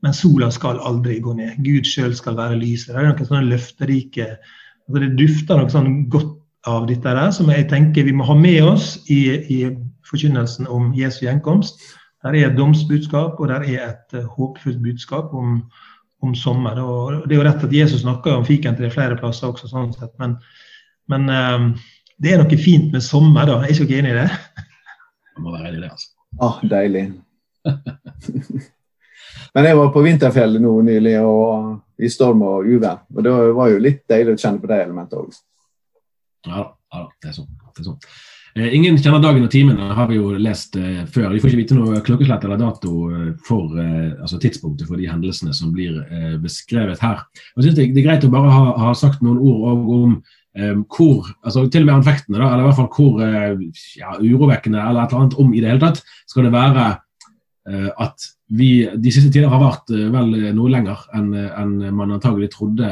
men 0.04 0.16
sola 0.16 0.50
skal 0.54 0.80
aldri 0.80 1.20
gå 1.24 1.34
ned. 1.38 1.60
Gud 1.64 1.88
sjøl 1.88 2.14
skal 2.16 2.38
være 2.38 2.60
lyset. 2.60 2.92
Det 2.92 3.00
er 3.00 3.10
noen 3.10 3.28
sånne 3.28 3.48
løfterike 3.52 4.34
altså 4.82 4.98
Det 4.98 5.12
dufter 5.14 5.60
noe 5.60 5.70
sånn 5.70 5.92
godt 6.10 6.38
av 6.68 6.86
dette 6.86 7.14
der, 7.16 7.30
som 7.34 7.50
jeg 7.50 7.66
tenker 7.70 8.06
vi 8.06 8.14
må 8.14 8.26
ha 8.28 8.36
med 8.38 8.62
oss 8.64 8.94
i, 9.10 9.22
i 9.50 9.58
forkynnelsen 10.08 10.68
om 10.70 10.92
Jesu 10.96 11.24
gjenkomst. 11.24 11.82
Der 12.22 12.36
er 12.38 12.50
et 12.50 12.58
domsbudskap, 12.58 13.40
og 13.40 13.48
der 13.50 13.64
er 13.66 13.88
et 13.88 14.14
uh, 14.14 14.28
håpfullt 14.36 14.82
budskap 14.82 15.32
om, 15.34 15.56
om, 16.22 16.36
sommer. 16.38 16.78
Og 16.78 17.24
det 17.26 17.34
er 17.34 17.40
jo 17.40 17.48
rett 17.48 17.64
at 17.66 17.74
Jesus 17.74 18.04
snakker 18.04 18.36
om 18.36 18.46
fiken 18.46 18.78
til 18.78 18.92
flere 18.94 19.18
plasser 19.18 19.50
også, 19.50 19.70
sånn 19.70 19.90
sett. 19.96 20.14
men, 20.22 20.36
men 21.10 21.26
um, 21.32 21.72
det 22.22 22.30
er 22.30 22.42
noe 22.42 22.60
fint 22.60 22.92
med 22.94 23.02
sommer, 23.02 23.48
da. 23.48 23.58
Jeg 23.66 23.74
Er 23.74 23.82
ikke 23.82 23.90
dere 23.90 24.02
enig 24.04 24.12
i 24.12 24.20
det? 24.20 24.28
Jeg 25.32 25.42
må 25.42 25.56
være 25.56 25.72
enig 25.72 25.80
i 25.80 25.82
det, 25.82 25.90
altså. 25.90 26.12
Ah, 26.42 26.60
deilig. 26.70 27.04
men 29.54 29.66
jeg 29.66 29.78
var 29.80 29.90
på 29.92 30.04
Vinterfjellet 30.04 30.62
nå 30.62 30.76
nylig, 30.86 31.16
og 31.26 31.80
i 31.98 32.10
storm 32.10 32.44
og 32.46 32.68
uvær. 32.70 33.02
Og 33.10 33.26
det 33.26 33.32
var 33.58 33.72
jo 33.72 33.82
litt 33.82 34.04
deilig 34.10 34.36
å 34.36 34.44
kjenne 34.44 34.62
på 34.62 34.70
det 34.70 34.78
elementet 34.84 35.18
òg. 35.18 35.34
Ja, 36.48 36.68
ja, 36.92 37.08
det 37.22 37.32
er 37.32 37.36
sånn. 37.36 37.50
Det 37.72 37.84
er 37.84 37.90
sånn. 37.92 38.00
Eh, 38.52 38.74
ingen 38.76 38.98
kjenner 39.00 39.22
dagen 39.22 39.46
og 39.46 39.52
timen, 39.52 39.78
har 39.96 40.08
vi 40.10 40.18
jo 40.18 40.34
lest 40.36 40.76
eh, 40.76 41.06
før. 41.08 41.30
Vi 41.32 41.40
får 41.40 41.52
ikke 41.52 41.60
vite 41.62 41.76
noe 41.78 42.02
klokkeslett 42.04 42.42
eller 42.44 42.60
dato 42.60 43.06
eh, 43.08 43.30
for 43.46 43.78
altså 43.80 44.40
tidspunktet 44.42 44.90
for 44.90 45.00
de 45.00 45.08
hendelsene 45.08 45.56
som 45.56 45.70
blir 45.72 46.02
beskrevet 46.42 47.00
her. 47.00 47.22
Jeg 47.56 47.64
synes 47.64 47.78
Det 47.78 47.86
er 47.88 48.04
greit 48.04 48.26
å 48.28 48.32
bare 48.32 48.52
ha, 48.52 48.66
ha 48.84 48.92
sagt 48.98 49.24
noen 49.24 49.40
ord 49.40 49.62
om 49.72 50.12
um, 50.20 50.82
hvor 50.92 51.30
altså 51.40 51.64
Til 51.72 51.86
og 51.86 51.88
med 51.88 51.94
anfektene, 51.94 52.36
da, 52.36 52.50
eller 52.50 52.66
i 52.66 52.68
hvert 52.68 52.80
fall 52.82 52.90
hvor 52.92 53.22
ja, 53.96 54.12
urovekkende 54.20 54.82
eller 54.82 55.00
et 55.00 55.14
eller 55.14 55.22
annet 55.22 55.38
om 55.40 55.54
i 55.54 55.62
det 55.62 55.72
hele 55.72 55.80
tatt 55.86 56.02
skal 56.28 56.48
det 56.48 56.52
være 56.52 56.90
at 58.02 58.24
vi 58.50 58.68
de 58.98 59.10
siste 59.14 59.30
tider 59.30 59.46
har 59.46 59.60
vært 59.62 59.92
vel 59.94 60.32
noe 60.52 60.70
lenger 60.72 61.04
enn 61.14 61.28
en 61.38 61.76
man 61.94 62.10
antagelig 62.16 62.50
trodde 62.56 62.88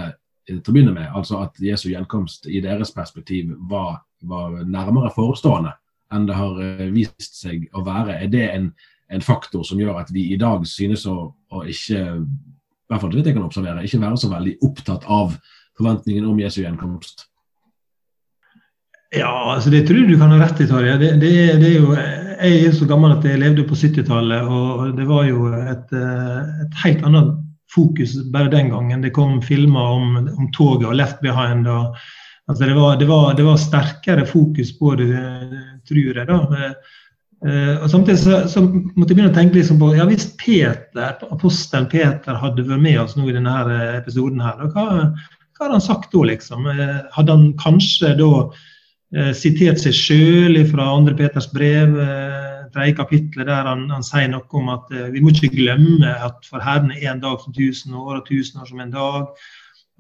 til 0.59 0.73
å 0.73 0.75
begynne 0.75 0.95
med. 0.97 1.07
Altså 1.15 1.39
at 1.45 1.59
Jesu 1.63 1.89
gjenkomst 1.93 2.49
i 2.51 2.63
deres 2.65 2.91
perspektiv 2.97 3.55
var 3.71 4.01
var 4.29 4.65
nærmere 4.69 5.13
forestående 5.15 5.75
enn 6.11 6.27
det 6.27 6.37
har 6.37 6.63
eh, 6.65 6.89
vist 6.93 7.39
seg 7.39 7.69
å 7.77 7.85
være. 7.87 8.19
Er 8.19 8.31
det 8.33 8.47
en, 8.51 8.71
en 9.13 9.25
faktor 9.25 9.65
som 9.67 9.81
gjør 9.81 10.01
at 10.03 10.11
vi 10.15 10.27
i 10.35 10.39
dag 10.41 10.67
synes 10.69 11.07
å, 11.09 11.31
å 11.31 11.65
ikke 11.71 12.01
i 12.01 12.91
hvert 12.91 13.05
fall 13.05 13.13
det 13.15 13.29
jeg 13.29 13.37
kan 13.37 13.47
observere, 13.47 13.85
ikke 13.87 14.03
være 14.03 14.19
så 14.19 14.31
veldig 14.33 14.57
opptatt 14.67 15.05
av 15.07 15.37
forventningen 15.79 16.27
om 16.27 16.41
Jesu 16.43 16.65
gjenkomst? 16.65 17.29
Ja, 19.15 19.31
altså 19.55 19.71
det 19.71 19.85
tror 19.87 20.03
jeg 20.03 20.11
du 20.11 20.19
kan 20.19 20.35
ha 20.35 20.41
rett 20.41 20.59
i, 20.63 20.67
Tarjei. 20.71 20.97
Det, 20.99 21.13
det, 21.23 21.31
det, 21.63 21.71
jeg 22.41 22.67
er 22.67 22.75
så 22.75 22.87
gammel 22.91 23.15
at 23.15 23.27
jeg 23.27 23.39
levde 23.43 23.67
på 23.67 23.79
70-tallet, 23.79 24.51
og 24.51 24.99
det 24.99 25.07
var 25.07 25.25
jo 25.29 25.49
et, 25.59 25.95
eh, 25.95 26.53
et, 26.65 26.77
helt 26.83 27.07
annet 27.07 27.33
fokus 27.75 28.17
bare 28.33 28.51
den 28.53 28.73
gangen. 28.73 29.03
Det 29.05 29.15
kom 29.17 29.39
filmer 29.43 29.95
om, 29.99 30.17
om 30.39 30.49
toget 30.57 30.89
og 30.89 30.97
Left 30.99 31.23
Behind. 31.25 31.69
og 31.69 31.97
Altså 32.51 32.67
det, 32.67 32.75
var, 32.75 32.97
det, 32.99 33.07
var, 33.07 33.35
det, 33.39 33.45
var, 33.47 33.59
sterkere 33.63 34.27
fokus 34.27 34.73
på 34.79 34.97
det, 34.99 35.13
tror 35.87 36.17
jeg. 36.19 36.27
da. 36.27 36.73
Eh, 37.47 37.77
og 37.79 37.91
Samtidig 37.91 38.19
så, 38.19 38.41
så, 38.51 38.63
måtte 38.67 39.13
jeg 39.13 39.21
begynne 39.21 39.31
å 39.31 39.37
tenke 39.37 39.57
liksom 39.57 39.79
på 39.81 39.93
ja 39.95 40.05
hvis 40.09 40.27
Peter, 40.41 41.15
apostelen 41.31 41.87
Peter 41.89 42.37
hadde 42.37 42.67
vært 42.67 42.83
med 42.85 42.99
oss 43.01 43.15
nå 43.17 43.29
i 43.31 43.37
denne 43.37 43.55
episoden, 44.01 44.43
her, 44.45 44.67
hva, 44.75 44.89
hva 45.15 45.63
hadde 45.63 45.79
han 45.79 45.85
sagt 45.85 46.11
da, 46.13 46.25
liksom? 46.27 46.67
Eh, 46.75 46.99
hadde 47.15 47.39
han 47.39 47.47
kanskje 47.61 48.13
da 48.19 48.33
eh, 49.15 49.33
sitert 49.37 49.81
seg 49.81 49.97
sjøl 49.97 50.61
fra 50.73 50.91
andre 50.99 51.17
Peters 51.17 51.49
brev, 51.55 51.97
eh, 52.03 52.60
tredje 52.75 52.97
kapittelet, 52.99 53.49
der 53.49 53.69
han, 53.69 53.87
han, 53.93 54.05
sier 54.07 54.29
noe 54.33 54.47
om 54.61 54.71
at 54.73 54.93
eh, 54.95 55.11
vi 55.15 55.23
må 55.23 55.33
ikke 55.35 55.53
glemme 55.55 56.13
at 56.13 56.47
for 56.49 56.63
Herren 56.65 56.93
er 56.97 57.11
en 57.13 57.23
dag 57.23 57.41
som 57.43 57.57
tusen 57.57 57.97
år, 57.97 58.21
og 58.21 58.29
tusen 58.29 58.63
år 58.63 58.71
som 58.71 58.81
en 58.83 58.95
dag. 58.95 59.49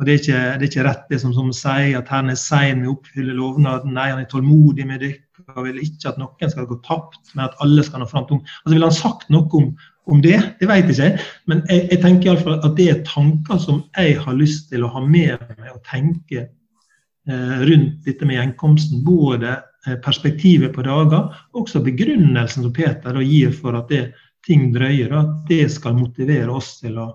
Og 0.00 0.06
Det 0.06 0.12
er 0.12 0.20
ikke, 0.22 0.36
det 0.56 0.64
er 0.64 0.70
ikke 0.70 0.84
rett 0.86 1.10
det 1.12 1.18
som, 1.20 1.32
som 1.36 1.50
sier 1.52 1.98
at 1.98 2.08
Herren 2.08 2.32
er 2.32 2.38
sein 2.40 2.80
med 2.80 2.88
å 2.88 2.94
oppfylle 2.94 3.36
lovnaden. 3.36 3.92
Nei, 3.92 4.06
han 4.08 4.22
er 4.22 4.30
tålmodig 4.30 4.86
med 4.88 5.02
dere 5.04 5.20
og 5.56 5.66
vil 5.66 5.80
ikke 5.82 6.08
at 6.10 6.20
noen 6.20 6.52
skal 6.52 6.68
gå 6.68 6.78
tapt, 6.86 7.34
men 7.34 7.46
at 7.46 7.56
alle 7.64 7.84
skal 7.84 8.02
nå 8.02 8.08
fram 8.08 8.26
til. 8.28 8.40
Altså, 8.40 8.74
Ville 8.74 8.88
han 8.88 8.96
sagt 8.96 9.28
noe 9.32 9.48
om, 9.58 9.66
om 10.08 10.22
det? 10.24 10.38
Det 10.60 10.68
vet 10.70 10.88
jeg 10.88 10.96
ikke. 10.96 11.28
Men 11.52 11.62
jeg, 11.68 11.86
jeg 11.92 12.02
tenker 12.04 12.30
iallfall 12.30 12.58
at 12.60 12.76
det 12.78 12.88
er 12.92 13.04
tanker 13.08 13.60
som 13.62 13.82
jeg 13.96 14.16
har 14.24 14.38
lyst 14.38 14.70
til 14.72 14.86
å 14.86 14.92
ha 14.94 15.04
med 15.04 15.44
meg 15.58 15.72
og 15.74 15.82
tenke 15.88 16.46
eh, 16.46 17.58
rundt 17.68 18.08
dette 18.08 18.28
med 18.28 18.38
gjenkomsten. 18.38 19.04
Både 19.04 19.58
perspektivet 20.04 20.74
på 20.74 20.84
dager, 20.84 21.30
også 21.56 21.80
begrunnelsen 21.84 22.66
som 22.66 22.74
Peter 22.76 23.16
da, 23.16 23.22
gir 23.24 23.54
for 23.56 23.78
at 23.78 23.88
det, 23.92 24.04
ting 24.46 24.70
drøyer. 24.74 25.12
At 25.16 25.48
det 25.48 25.66
skal 25.72 25.98
motivere 25.98 26.50
oss 26.52 26.78
til 26.80 26.98
å, 27.00 27.10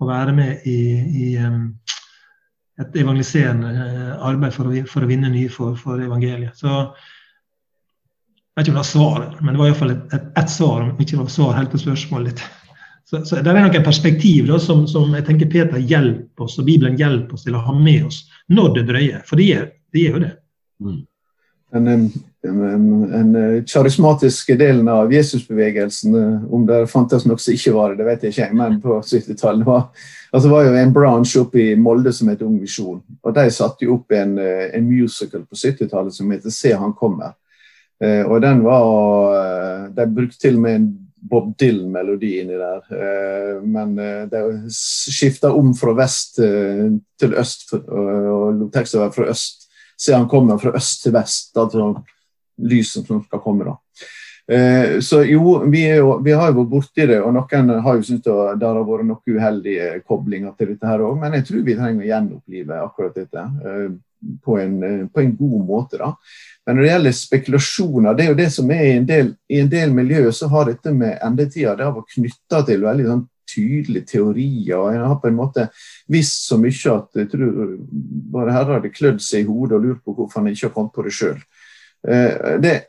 å 0.00 0.08
være 0.08 0.34
med 0.36 0.66
i, 0.68 0.80
i 1.24 1.28
et 2.80 2.98
evangeliserende 3.00 3.70
eh, 3.72 4.10
arbeid 4.28 4.54
for 4.54 4.68
å, 4.68 4.74
for 4.90 5.04
å 5.04 5.10
vinne 5.10 5.30
nye 5.32 5.52
for, 5.52 5.76
for, 5.80 6.02
evangeliet. 6.02 6.56
Så 6.58 6.68
Jeg 8.56 8.62
vet 8.62 8.68
ikke 8.68 8.72
om 8.72 8.76
det 8.76 8.82
var 8.82 8.88
svaret, 8.88 9.40
men 9.40 9.52
det 9.52 9.60
var 9.60 9.70
iallfall 9.70 9.90
ett 9.92 10.14
et, 10.16 10.28
et 10.40 10.52
svar, 10.52 10.84
om 10.84 10.94
ikke 10.94 11.10
det 11.10 11.18
var 11.22 11.32
svar 11.32 11.58
helt 11.58 11.72
på 11.72 11.82
spørsmålet 11.82 12.32
ditt. 12.32 12.46
Så, 13.06 13.20
så 13.22 13.36
Det 13.38 13.52
er 13.52 13.60
noen 13.62 13.84
perspektiv 13.86 14.48
da, 14.48 14.56
som, 14.58 14.80
som, 14.90 15.12
jeg 15.14 15.22
tenker 15.28 15.46
Peter 15.46 15.78
hjelper 15.78 16.42
oss, 16.42 16.56
og 16.58 16.66
Bibelen 16.66 16.96
hjelper 16.98 17.36
oss 17.36 17.44
til 17.46 17.54
å 17.54 17.60
ha 17.62 17.74
med 17.78 18.08
oss 18.08 18.24
når 18.50 18.72
det 18.74 18.82
drøyer. 18.88 19.20
For 19.28 19.38
det 19.38 19.44
gjør 19.46 19.68
det. 19.68 20.02
jo 20.02 20.22
det. 20.24 20.30
Mm. 20.82 20.96
En, 21.74 21.84
den, 21.84 22.10
en, 23.14 23.64
karismatiske 23.66 24.54
delen 24.54 24.88
av 24.88 25.12
Jesusbevegelsen, 25.12 26.14
eh, 26.14 26.44
om 26.54 26.66
det 26.66 26.84
fantes 26.90 27.26
noe 27.26 27.40
som 27.42 27.54
ikke 27.54 27.74
var 27.74 27.92
det, 27.92 27.98
det 28.00 28.06
vet 28.06 28.26
jeg 28.26 28.34
ikke, 28.34 28.58
men 28.58 28.76
på 28.82 29.00
70-tallet 29.02 29.66
var, 29.66 29.88
altså 30.30 30.52
var 30.52 30.68
jo 30.68 30.76
en 30.78 30.94
branch 30.94 31.34
oppe 31.40 31.62
i 31.64 31.78
Molde 31.80 32.12
som 32.14 32.30
het 32.30 32.44
Ung 32.46 32.60
Visjon. 32.62 33.00
og 33.22 33.34
De 33.34 33.48
satte 33.50 33.86
jo 33.86 33.98
opp 33.98 34.14
en, 34.14 34.38
eh, 34.38 34.68
en 34.78 34.86
musical 34.86 35.42
på 35.42 35.58
70-tallet 35.58 36.14
som 36.14 36.30
heter 36.30 36.50
'Se 36.50 36.72
han 36.72 36.94
kommer'. 36.94 37.34
Eh, 38.00 38.22
og 38.22 38.42
den 38.42 38.62
var 38.62 39.90
De 39.96 40.06
brukte 40.06 40.38
til 40.38 40.56
og 40.56 40.60
med 40.60 40.74
en 40.74 40.98
Bob 41.28 41.56
Dylan-melodi 41.58 42.40
inni 42.40 42.54
der. 42.54 43.62
Men 43.62 43.96
de 43.96 44.70
skifta 44.70 45.50
om 45.50 45.74
fra 45.74 45.92
vest 45.92 46.34
til 46.36 47.34
øst, 47.34 47.72
og 47.72 48.54
lot 48.54 48.72
teksten 48.72 49.00
være 49.00 49.12
fra 49.12 49.30
øst. 49.30 49.65
Se 49.96 50.14
han 50.14 50.28
kommer 50.28 50.60
fra 50.60 50.74
øst 50.76 51.02
til 51.02 51.14
vest. 51.16 51.56
altså 51.56 51.94
lyset 52.56 53.06
som 53.06 53.22
skal 53.24 53.40
komme. 53.40 53.64
da. 53.64 53.76
Eh, 54.48 55.00
så 55.00 55.24
jo, 55.24 55.58
vi, 55.70 55.96
jo, 55.96 56.18
vi, 56.24 56.32
har 56.32 56.50
jo 56.50 56.60
vært 56.60 56.70
borti 56.70 57.06
det, 57.10 57.18
og 57.20 57.34
noen 57.34 57.70
har 57.82 57.98
jo 57.98 58.06
syntes 58.06 58.26
det, 58.28 58.58
det 58.60 58.68
har 58.68 58.84
vært 58.86 59.08
noen 59.08 59.38
uheldige 59.38 59.88
koblinger 60.06 60.54
til 60.58 60.72
dette 60.72 60.86
her 60.86 61.02
òg, 61.02 61.16
men 61.20 61.34
jeg 61.34 61.48
tror 61.48 61.64
vi 61.66 61.78
trenger 61.78 62.04
å 62.04 62.10
gjenopplive 62.12 62.82
akkurat 62.84 63.16
dette 63.18 63.42
eh, 63.42 63.88
på, 64.44 64.58
en, 64.62 64.76
på, 65.10 65.22
en, 65.22 65.32
god 65.36 65.64
måte. 65.66 65.98
da. 65.98 66.12
Men 66.66 66.78
når 66.78 66.86
det 66.86 66.92
gjelder 66.92 67.16
spekulasjoner, 67.18 68.14
det 68.14 68.24
er 68.24 68.30
jo 68.30 68.38
det 68.38 68.50
som 68.54 68.70
er 68.74 68.84
i 68.84 68.94
en 69.00 69.08
del, 69.08 69.32
i 69.50 69.60
en 69.62 69.72
del 69.72 69.94
miljøer 69.94 70.30
så 70.34 70.48
har 70.54 70.70
dette 70.70 70.94
med 70.94 71.18
endetida 71.22 71.74
det 71.76 71.86
har 71.86 71.94
vært 71.94 72.14
knytta 72.14 72.62
til 72.70 72.86
veldig 72.86 73.10
sånn 73.10 73.26
tydelige 73.48 74.06
teorier. 74.12 74.76
og 74.76 74.94
En 74.94 75.06
har 75.06 75.20
på 75.22 75.30
en 75.30 75.38
måte 75.38 75.68
visst 76.12 76.48
så 76.48 76.58
mye 76.60 76.94
at 76.94 77.22
jeg 77.22 77.30
tror 77.32 77.76
bare 78.34 78.54
herrer 78.54 78.78
hadde 78.78 78.94
klødd 78.94 79.22
seg 79.24 79.44
i 79.44 79.48
hodet 79.50 79.78
og 79.78 79.84
lurt 79.86 80.04
på 80.04 80.14
hvorfor 80.16 80.42
han 80.42 80.52
ikke 80.52 80.68
har 80.68 80.74
kommet 80.74 80.94
på 80.94 81.06
det 81.06 81.14
sjøl. 81.16 81.40
Eh, 82.06 82.82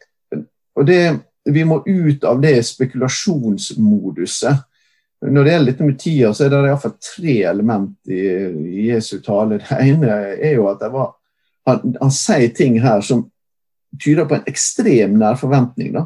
vi 1.47 1.63
må 1.63 1.81
ut 1.85 2.23
av 2.27 2.41
det 2.41 2.57
spekulasjonsmoduset. 2.67 4.65
Når 5.25 5.43
det 5.43 5.51
gjelder 5.51 5.71
dette 5.71 5.85
med 5.85 5.99
tida, 5.99 6.33
så 6.33 6.45
er 6.45 6.51
det 6.53 6.59
iallfall 6.67 6.93
tre 7.01 7.37
element 7.49 8.11
i, 8.11 8.19
i, 8.21 8.89
Jesu 8.91 9.17
tale. 9.25 9.57
Det 9.63 9.79
ene 9.81 10.11
er 10.35 10.53
jo 10.59 10.67
at 10.69 10.83
var, 10.93 11.15
han, 11.65 11.95
han, 11.97 12.13
sier 12.13 12.51
ting 12.53 12.77
her 12.83 13.01
som 13.01 13.25
tyder 13.97 14.27
på 14.29 14.37
en 14.37 14.45
ekstrem 14.49 15.17
nærforventning. 15.17 15.95
Da. 15.95 16.05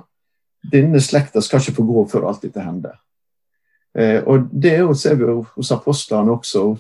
Denne 0.72 1.02
slekta 1.04 1.44
skal 1.44 1.60
ikke 1.60 1.82
få 1.82 1.88
gå 1.90 2.06
før 2.14 2.30
alt 2.30 2.46
dette 2.46 2.64
hender. 2.64 2.96
Eh, 3.98 4.24
og 4.24 4.48
Det 4.52 4.78
ser 4.98 5.16
vi 5.16 5.26
hos 5.56 5.72
apostlene 5.72 6.32
også. 6.32 6.78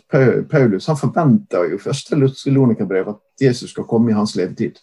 Paulus 0.50 0.88
han 0.88 0.98
forventer 0.98 1.72
jo 1.72 1.78
først 1.78 2.08
til 2.08 2.24
Lutherlonika-brevet 2.24 3.16
at 3.16 3.48
Jesus 3.48 3.70
skal 3.70 3.84
komme 3.84 4.12
i 4.12 4.16
hans 4.16 4.36
levetid. 4.36 4.80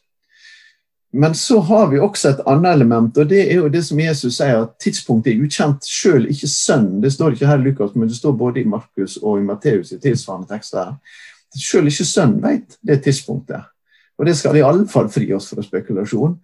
Men 1.13 1.35
så 1.35 1.61
har 1.61 1.87
vi 1.89 1.99
også 1.99 2.29
et 2.29 2.41
annet 2.47 2.75
element, 2.75 3.19
og 3.19 3.31
det 3.31 3.41
er 3.53 3.63
jo 3.63 3.71
det 3.73 3.81
som 3.87 4.01
Jesus 4.01 4.37
sier, 4.37 4.59
at 4.61 4.75
tidspunktet 4.81 5.33
er 5.33 5.41
ukjent, 5.41 5.87
selv 5.89 6.29
ikke 6.29 6.51
sønnen. 6.53 7.01
Det 7.01 7.13
står 7.15 7.33
ikke 7.33 7.49
her 7.49 7.63
i 7.63 7.65
Lukas, 7.65 7.95
men 7.95 8.09
det 8.09 8.17
står 8.17 8.37
både 8.37 8.61
i 8.61 8.69
Markus 8.69 9.17
og 9.23 9.39
i 9.41 9.47
Matteus 9.47 9.93
i 9.93 10.01
tilsvarende 10.03 10.51
tekster. 10.51 10.93
Selv 11.57 11.89
ikke 11.89 12.05
sønnen 12.05 12.43
vet 12.45 12.77
det 12.85 13.01
tidspunktet. 13.07 13.65
Og 14.19 14.27
det 14.27 14.37
skal 14.37 14.59
i 14.59 14.67
alle 14.67 14.85
fall 14.89 15.09
fri 15.09 15.31
oss 15.33 15.49
fra 15.49 15.65
spekulasjon. 15.65 16.37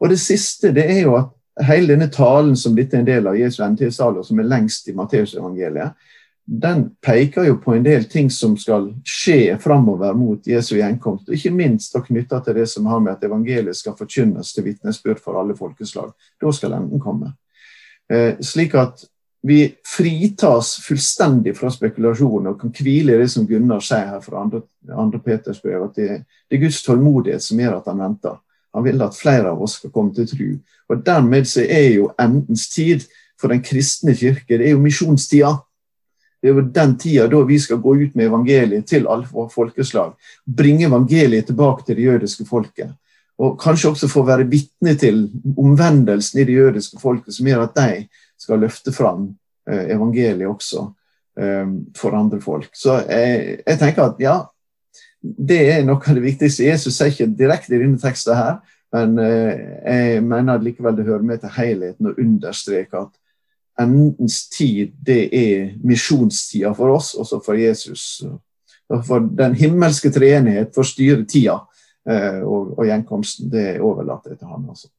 Og 0.00 0.10
det 0.10 0.20
siste 0.20 0.70
det 0.74 0.84
er 0.86 1.00
jo 1.02 1.16
at 1.18 1.32
hele 1.60 1.92
denne 1.92 2.08
talen 2.12 2.56
som 2.56 2.76
dette 2.76 2.96
er 2.96 3.02
en 3.02 3.08
del 3.08 3.28
av 3.28 3.36
Jesu 3.36 3.62
endetidstale, 3.64 4.22
og 4.22 4.26
som 4.26 4.40
er 4.40 4.48
lengst 4.48 4.88
i 4.88 4.96
Matteusevangeliet, 4.96 5.98
den 6.44 6.88
peker 7.00 7.46
jo 7.46 7.58
på 7.62 7.76
en 7.76 7.84
del 7.86 8.04
ting 8.10 8.30
som 8.30 8.56
skal 8.58 8.88
skje 9.06 9.54
framover 9.62 10.16
mot 10.18 10.46
Jesu 10.46 10.74
gjenkomst. 10.74 11.30
Ikke 11.30 11.52
minst 11.54 11.94
knytta 11.94 12.40
til 12.42 12.58
det 12.58 12.66
som 12.72 12.88
har 12.90 13.00
med 13.00 13.14
at 13.14 13.24
evangeliet 13.28 13.78
skal 13.78 13.94
forkynnes 13.98 14.50
til 14.52 14.66
vitnesbyrd 14.66 15.22
for 15.22 15.38
alle 15.38 15.54
folkeslag. 15.56 16.10
Da 16.42 16.52
skal 16.52 16.74
enden 16.80 17.00
komme. 17.00 17.34
Eh, 18.10 18.40
slik 18.42 18.74
at 18.74 19.04
vi 19.42 19.74
fritas 19.96 20.76
fullstendig 20.84 21.54
fra 21.58 21.70
spekulasjon 21.70 22.46
og 22.50 22.60
kan 22.60 22.74
hvile 22.74 23.16
i 23.16 23.22
det 23.22 23.30
som 23.32 23.46
Gunnar 23.46 23.82
sier 23.82 24.12
her 24.12 24.22
fra 24.22 24.44
andre, 24.44 24.62
andre 24.94 25.18
Peters 25.22 25.62
brev, 25.62 25.88
at 25.88 25.96
det, 25.98 26.08
det, 26.22 26.58
er 26.58 26.62
Guds 26.62 26.82
tålmodighet 26.86 27.42
som 27.42 27.58
gjør 27.58 27.80
at 27.80 27.88
han 27.90 28.02
venter. 28.04 28.38
Han 28.72 28.84
vil 28.86 29.02
at 29.04 29.16
flere 29.16 29.50
av 29.52 29.60
oss 29.62 29.78
skal 29.78 29.92
komme 29.92 30.14
til 30.16 30.28
tro. 30.28 30.48
Og 30.88 31.02
Dermed 31.06 31.48
så 31.48 31.64
er 31.64 31.90
jo 31.96 32.12
endens 32.20 32.68
tid 32.72 33.04
for 33.40 33.52
den 33.52 33.62
kristne 33.64 34.14
kirke 34.16 34.58
det 34.58 34.68
er 34.68 34.76
jo 34.76 34.82
misjonstida. 34.82 35.56
Det 36.42 36.50
er 36.50 36.56
jo 36.56 36.64
den 36.74 36.96
tida 36.98 37.28
da 37.30 37.42
vi 37.46 37.58
skal 37.62 37.78
gå 37.82 37.94
ut 38.00 38.16
med 38.18 38.26
evangeliet 38.26 38.88
til 38.90 39.06
alle 39.10 39.46
folkeslag. 39.50 40.16
Bringe 40.46 40.88
evangeliet 40.88 41.46
tilbake 41.46 41.86
til 41.86 41.98
det 41.98 42.08
jødiske 42.08 42.46
folket. 42.48 42.90
Og 43.42 43.54
kanskje 43.60 43.92
også 43.92 44.08
få 44.10 44.24
være 44.26 44.48
vitne 44.50 44.94
til 44.98 45.24
omvendelsen 45.58 46.42
i 46.42 46.46
det 46.46 46.56
jødiske 46.58 46.98
folket, 47.00 47.34
som 47.34 47.46
gjør 47.46 47.64
at 47.68 47.78
de 47.78 48.02
skal 48.38 48.60
løfte 48.62 48.92
fram 48.94 49.28
eh, 49.70 49.94
evangeliet 49.94 50.50
også 50.50 50.84
eh, 51.38 51.70
for 51.98 52.18
andre 52.18 52.40
folk. 52.42 52.70
Så 52.74 53.00
jeg, 53.06 53.62
jeg, 53.66 53.78
tenker 53.78 54.10
at 54.10 54.20
ja, 54.22 54.36
det 55.22 55.60
er 55.70 55.82
noe 55.86 56.02
av 56.02 56.18
det 56.18 56.24
viktigste. 56.24 56.66
Jesus 56.66 56.96
sier 56.98 57.12
ikke 57.12 57.30
direkte 57.38 57.76
i 57.76 57.80
denne 57.80 58.00
teksten 58.02 58.36
her, 58.36 58.60
men 58.92 59.18
eh, 59.22 59.60
jeg 59.86 60.22
mener 60.26 60.62
likevel 60.62 60.96
det 60.98 61.06
hører 61.06 61.26
med 61.26 61.42
til 61.42 61.54
helheten 61.54 62.10
å 62.10 62.16
understreke 62.18 63.04
at 63.06 63.12
endens 63.80 64.42
tid, 64.52 64.92
det 65.00 65.28
er 65.32 65.70
misjonstida 65.86 66.74
for 66.76 66.92
oss, 66.98 67.14
også 67.18 67.40
for 67.44 67.58
Jesus. 67.58 68.24
For 69.06 69.24
den 69.38 69.54
himmelske 69.56 70.10
treenighet 70.12 70.74
får 70.74 70.90
styre 70.90 71.24
tida 71.24 71.60
eh, 72.08 72.42
og, 72.42 72.82
gjenkomsten. 72.84 73.48
Det 73.52 73.64
er 73.76 73.86
overlatt 73.86 74.28
til 74.28 74.50
han. 74.50 74.66
altså. 74.68 74.90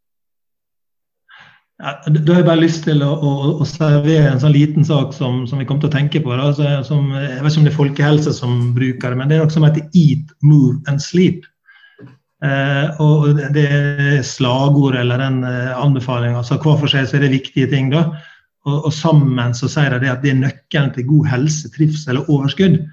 Ja, 1.81 1.95
da 2.05 2.36
har 2.36 2.43
jeg 2.43 2.47
bare 2.47 2.62
lyst 2.62 2.83
til 2.86 3.01
å, 3.01 3.09
å, 3.17 3.31
å, 3.57 3.65
servere 3.65 4.29
en 4.29 4.41
sånn 4.41 4.53
liten 4.53 4.86
sak 4.86 5.15
som, 5.15 5.41
som 5.49 5.57
vi 5.59 5.65
kom 5.65 5.79
til 5.81 5.89
å 5.89 5.95
tenke 5.95 6.21
på. 6.21 6.36
Altså, 6.36 6.67
som, 6.86 7.09
jeg 7.17 7.41
vet 7.41 7.49
ikke 7.49 7.63
om 7.63 7.65
det 7.65 7.71
er 7.71 7.79
folkehelse 7.79 8.33
som 8.38 8.59
bruker 8.75 9.09
det, 9.09 9.19
men 9.19 9.31
det 9.31 9.39
er 9.39 9.43
noe 9.43 9.53
som 9.53 9.65
heter 9.65 9.88
'eat, 9.89 10.36
move 10.45 10.77
and 10.88 11.01
sleep'. 11.01 11.47
Eh, 12.43 13.01
og 13.01 13.39
Det 13.55 13.63
er 13.63 14.21
slagord 14.27 14.95
eller 14.99 15.17
den 15.17 15.43
eh, 15.47 15.73
anbefalinga. 15.73 16.43
Altså, 16.43 16.59
hver 16.62 16.77
for 16.79 16.91
seg 16.91 17.07
så 17.07 17.17
er 17.17 17.25
det 17.25 17.33
viktige 17.39 17.69
ting. 17.71 17.89
da. 17.91 18.12
Og, 18.65 18.86
og, 18.86 18.93
sammen 18.93 19.55
så 19.57 19.67
sier 19.71 19.97
de 19.99 20.12
at 20.12 20.21
det 20.23 20.31
er 20.31 20.41
nøkkelen 20.43 20.93
til 20.93 21.07
god 21.07 21.29
helse, 21.31 21.71
trivsel 21.73 22.21
og 22.21 22.29
overskudd. 22.29 22.83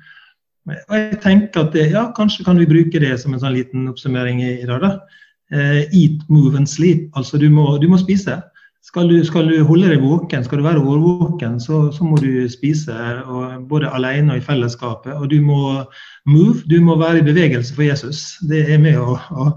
Og 0.71 0.95
jeg 0.97 1.19
tenker 1.23 1.67
at 1.67 1.75
det, 1.75 1.91
ja, 1.93 2.09
Kanskje 2.17 2.45
kan 2.47 2.59
vi 2.59 2.69
bruke 2.69 3.03
det 3.03 3.17
som 3.21 3.35
en 3.35 3.43
sånn 3.43 3.57
liten 3.57 3.91
oppsummering 3.91 4.41
i, 4.43 4.55
i 4.63 4.69
dag. 4.71 4.81
da. 4.87 4.93
Eh, 5.51 5.83
eat, 5.91 6.23
move 6.31 6.57
and 6.57 6.69
sleep. 6.69 7.11
Altså 7.19 7.39
du 7.39 7.51
må, 7.51 7.75
du 7.83 7.89
må 7.91 7.99
spise. 7.99 8.39
Skal 8.81 9.11
du, 9.11 9.19
skal 9.25 9.45
du, 9.45 9.59
holde 9.69 9.91
deg 9.93 10.01
våken, 10.03 10.45
skal 10.45 10.59
du 10.59 10.65
være 10.65 10.81
årvåken, 10.81 11.59
så, 11.61 11.83
så 11.93 12.05
må 12.07 12.17
du 12.17 12.49
spise. 12.49 12.95
både 13.69 13.91
alene 13.93 14.33
og 14.33 14.41
i 14.41 14.45
fellesskapet. 14.45 15.13
Og 15.15 15.29
du 15.31 15.41
må 15.45 15.85
move, 16.27 16.63
du 16.67 16.81
må 16.81 16.97
være 16.99 17.21
i 17.21 17.27
bevegelse 17.27 17.75
for 17.77 17.85
Jesus. 17.85 18.39
Det 18.49 18.65
er 18.73 18.81
med 18.81 18.97
å, 18.99 19.19
å, 19.31 19.51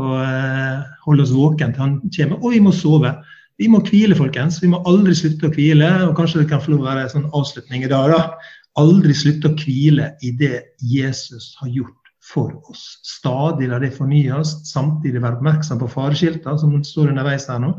å 0.00 0.06
uh, 0.08 0.80
holde 1.04 1.26
oss 1.26 1.34
våken 1.36 1.74
til 1.74 1.84
han 1.84 1.98
kommer. 2.16 2.40
Og 2.40 2.56
vi 2.56 2.62
må 2.64 2.72
sove. 2.72 3.12
Vi 3.60 3.68
må 3.72 3.82
hvile, 3.84 4.16
folkens. 4.16 4.58
Vi 4.64 4.72
må 4.72 4.80
aldri 4.88 5.14
slutte 5.16 5.50
å 5.50 5.52
hvile. 5.52 5.92
og 6.08 6.16
Kanskje 6.16 6.42
det 6.42 6.50
kan 6.50 6.64
få 6.64 6.72
lov 6.72 6.86
å 6.86 6.88
være 6.88 7.04
en 7.04 7.12
sånn 7.12 7.30
avslutning 7.36 7.84
i 7.84 7.92
dag. 7.92 8.08
da. 8.12 8.56
Aldri 8.80 9.14
slutte 9.16 9.52
å 9.52 9.60
hvile 9.60 10.14
i 10.24 10.32
det 10.36 10.64
Jesus 10.80 11.52
har 11.60 11.70
gjort 11.72 12.10
for 12.26 12.56
oss. 12.72 12.98
Stadig 13.06 13.68
la 13.70 13.78
det 13.84 13.92
fornyes, 13.94 14.56
samtidig 14.66 15.22
være 15.22 15.38
oppmerksom 15.38 15.78
på 15.80 15.92
fareskiltene 15.92 16.58
som 16.60 16.74
står 16.84 17.12
underveis 17.12 17.46
her 17.52 17.62
nå. 17.62 17.76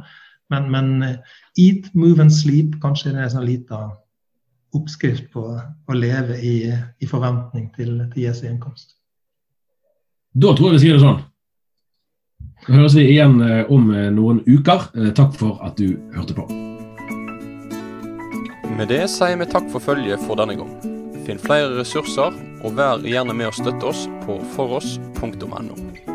Men, 0.54 0.70
men 0.72 0.92
eh, 1.04 1.16
eat, 1.60 1.90
move 1.94 2.22
and 2.24 2.34
sleep, 2.34 2.78
kanskje 2.84 3.14
det 3.14 3.22
er 3.22 3.28
en 3.28 3.34
sånn 3.38 3.48
liten 3.48 3.96
oppskrift 4.78 5.32
på 5.34 5.44
å 5.58 5.98
leve 5.98 6.38
i, 6.44 6.60
i 6.72 7.10
forventning 7.10 7.70
til, 7.76 7.98
til 8.14 8.28
Jesu 8.28 8.46
gjenkomst. 8.46 8.96
Da 10.38 10.54
tror 10.54 10.72
jeg 10.72 10.78
vi 10.78 10.84
sier 10.86 11.00
det 11.00 11.06
sånn. 11.06 11.24
Da 12.68 12.76
høres 12.76 12.98
vi 12.98 13.08
igjen 13.14 13.40
eh, 13.44 13.64
om 13.74 13.92
eh, 13.96 14.10
noen 14.14 14.44
uker. 14.48 14.90
Takk 15.18 15.36
for 15.40 15.60
at 15.66 15.80
du 15.80 15.98
hørte 16.16 16.38
på. 16.38 16.48
Med 18.78 18.92
det 18.94 19.08
sier 19.10 19.40
vi 19.40 19.48
takk 19.50 19.72
for 19.74 19.82
følget 19.82 20.22
for 20.28 20.38
denne 20.40 20.58
gang. 20.60 20.76
Finn 21.26 21.42
flere 21.42 21.74
ressurser, 21.80 22.36
og 22.64 22.78
vær 22.78 23.02
gjerne 23.04 23.36
med 23.36 23.50
å 23.50 23.56
støtte 23.58 23.90
oss 23.90 24.06
på 24.24 24.38
foross.no. 24.54 26.07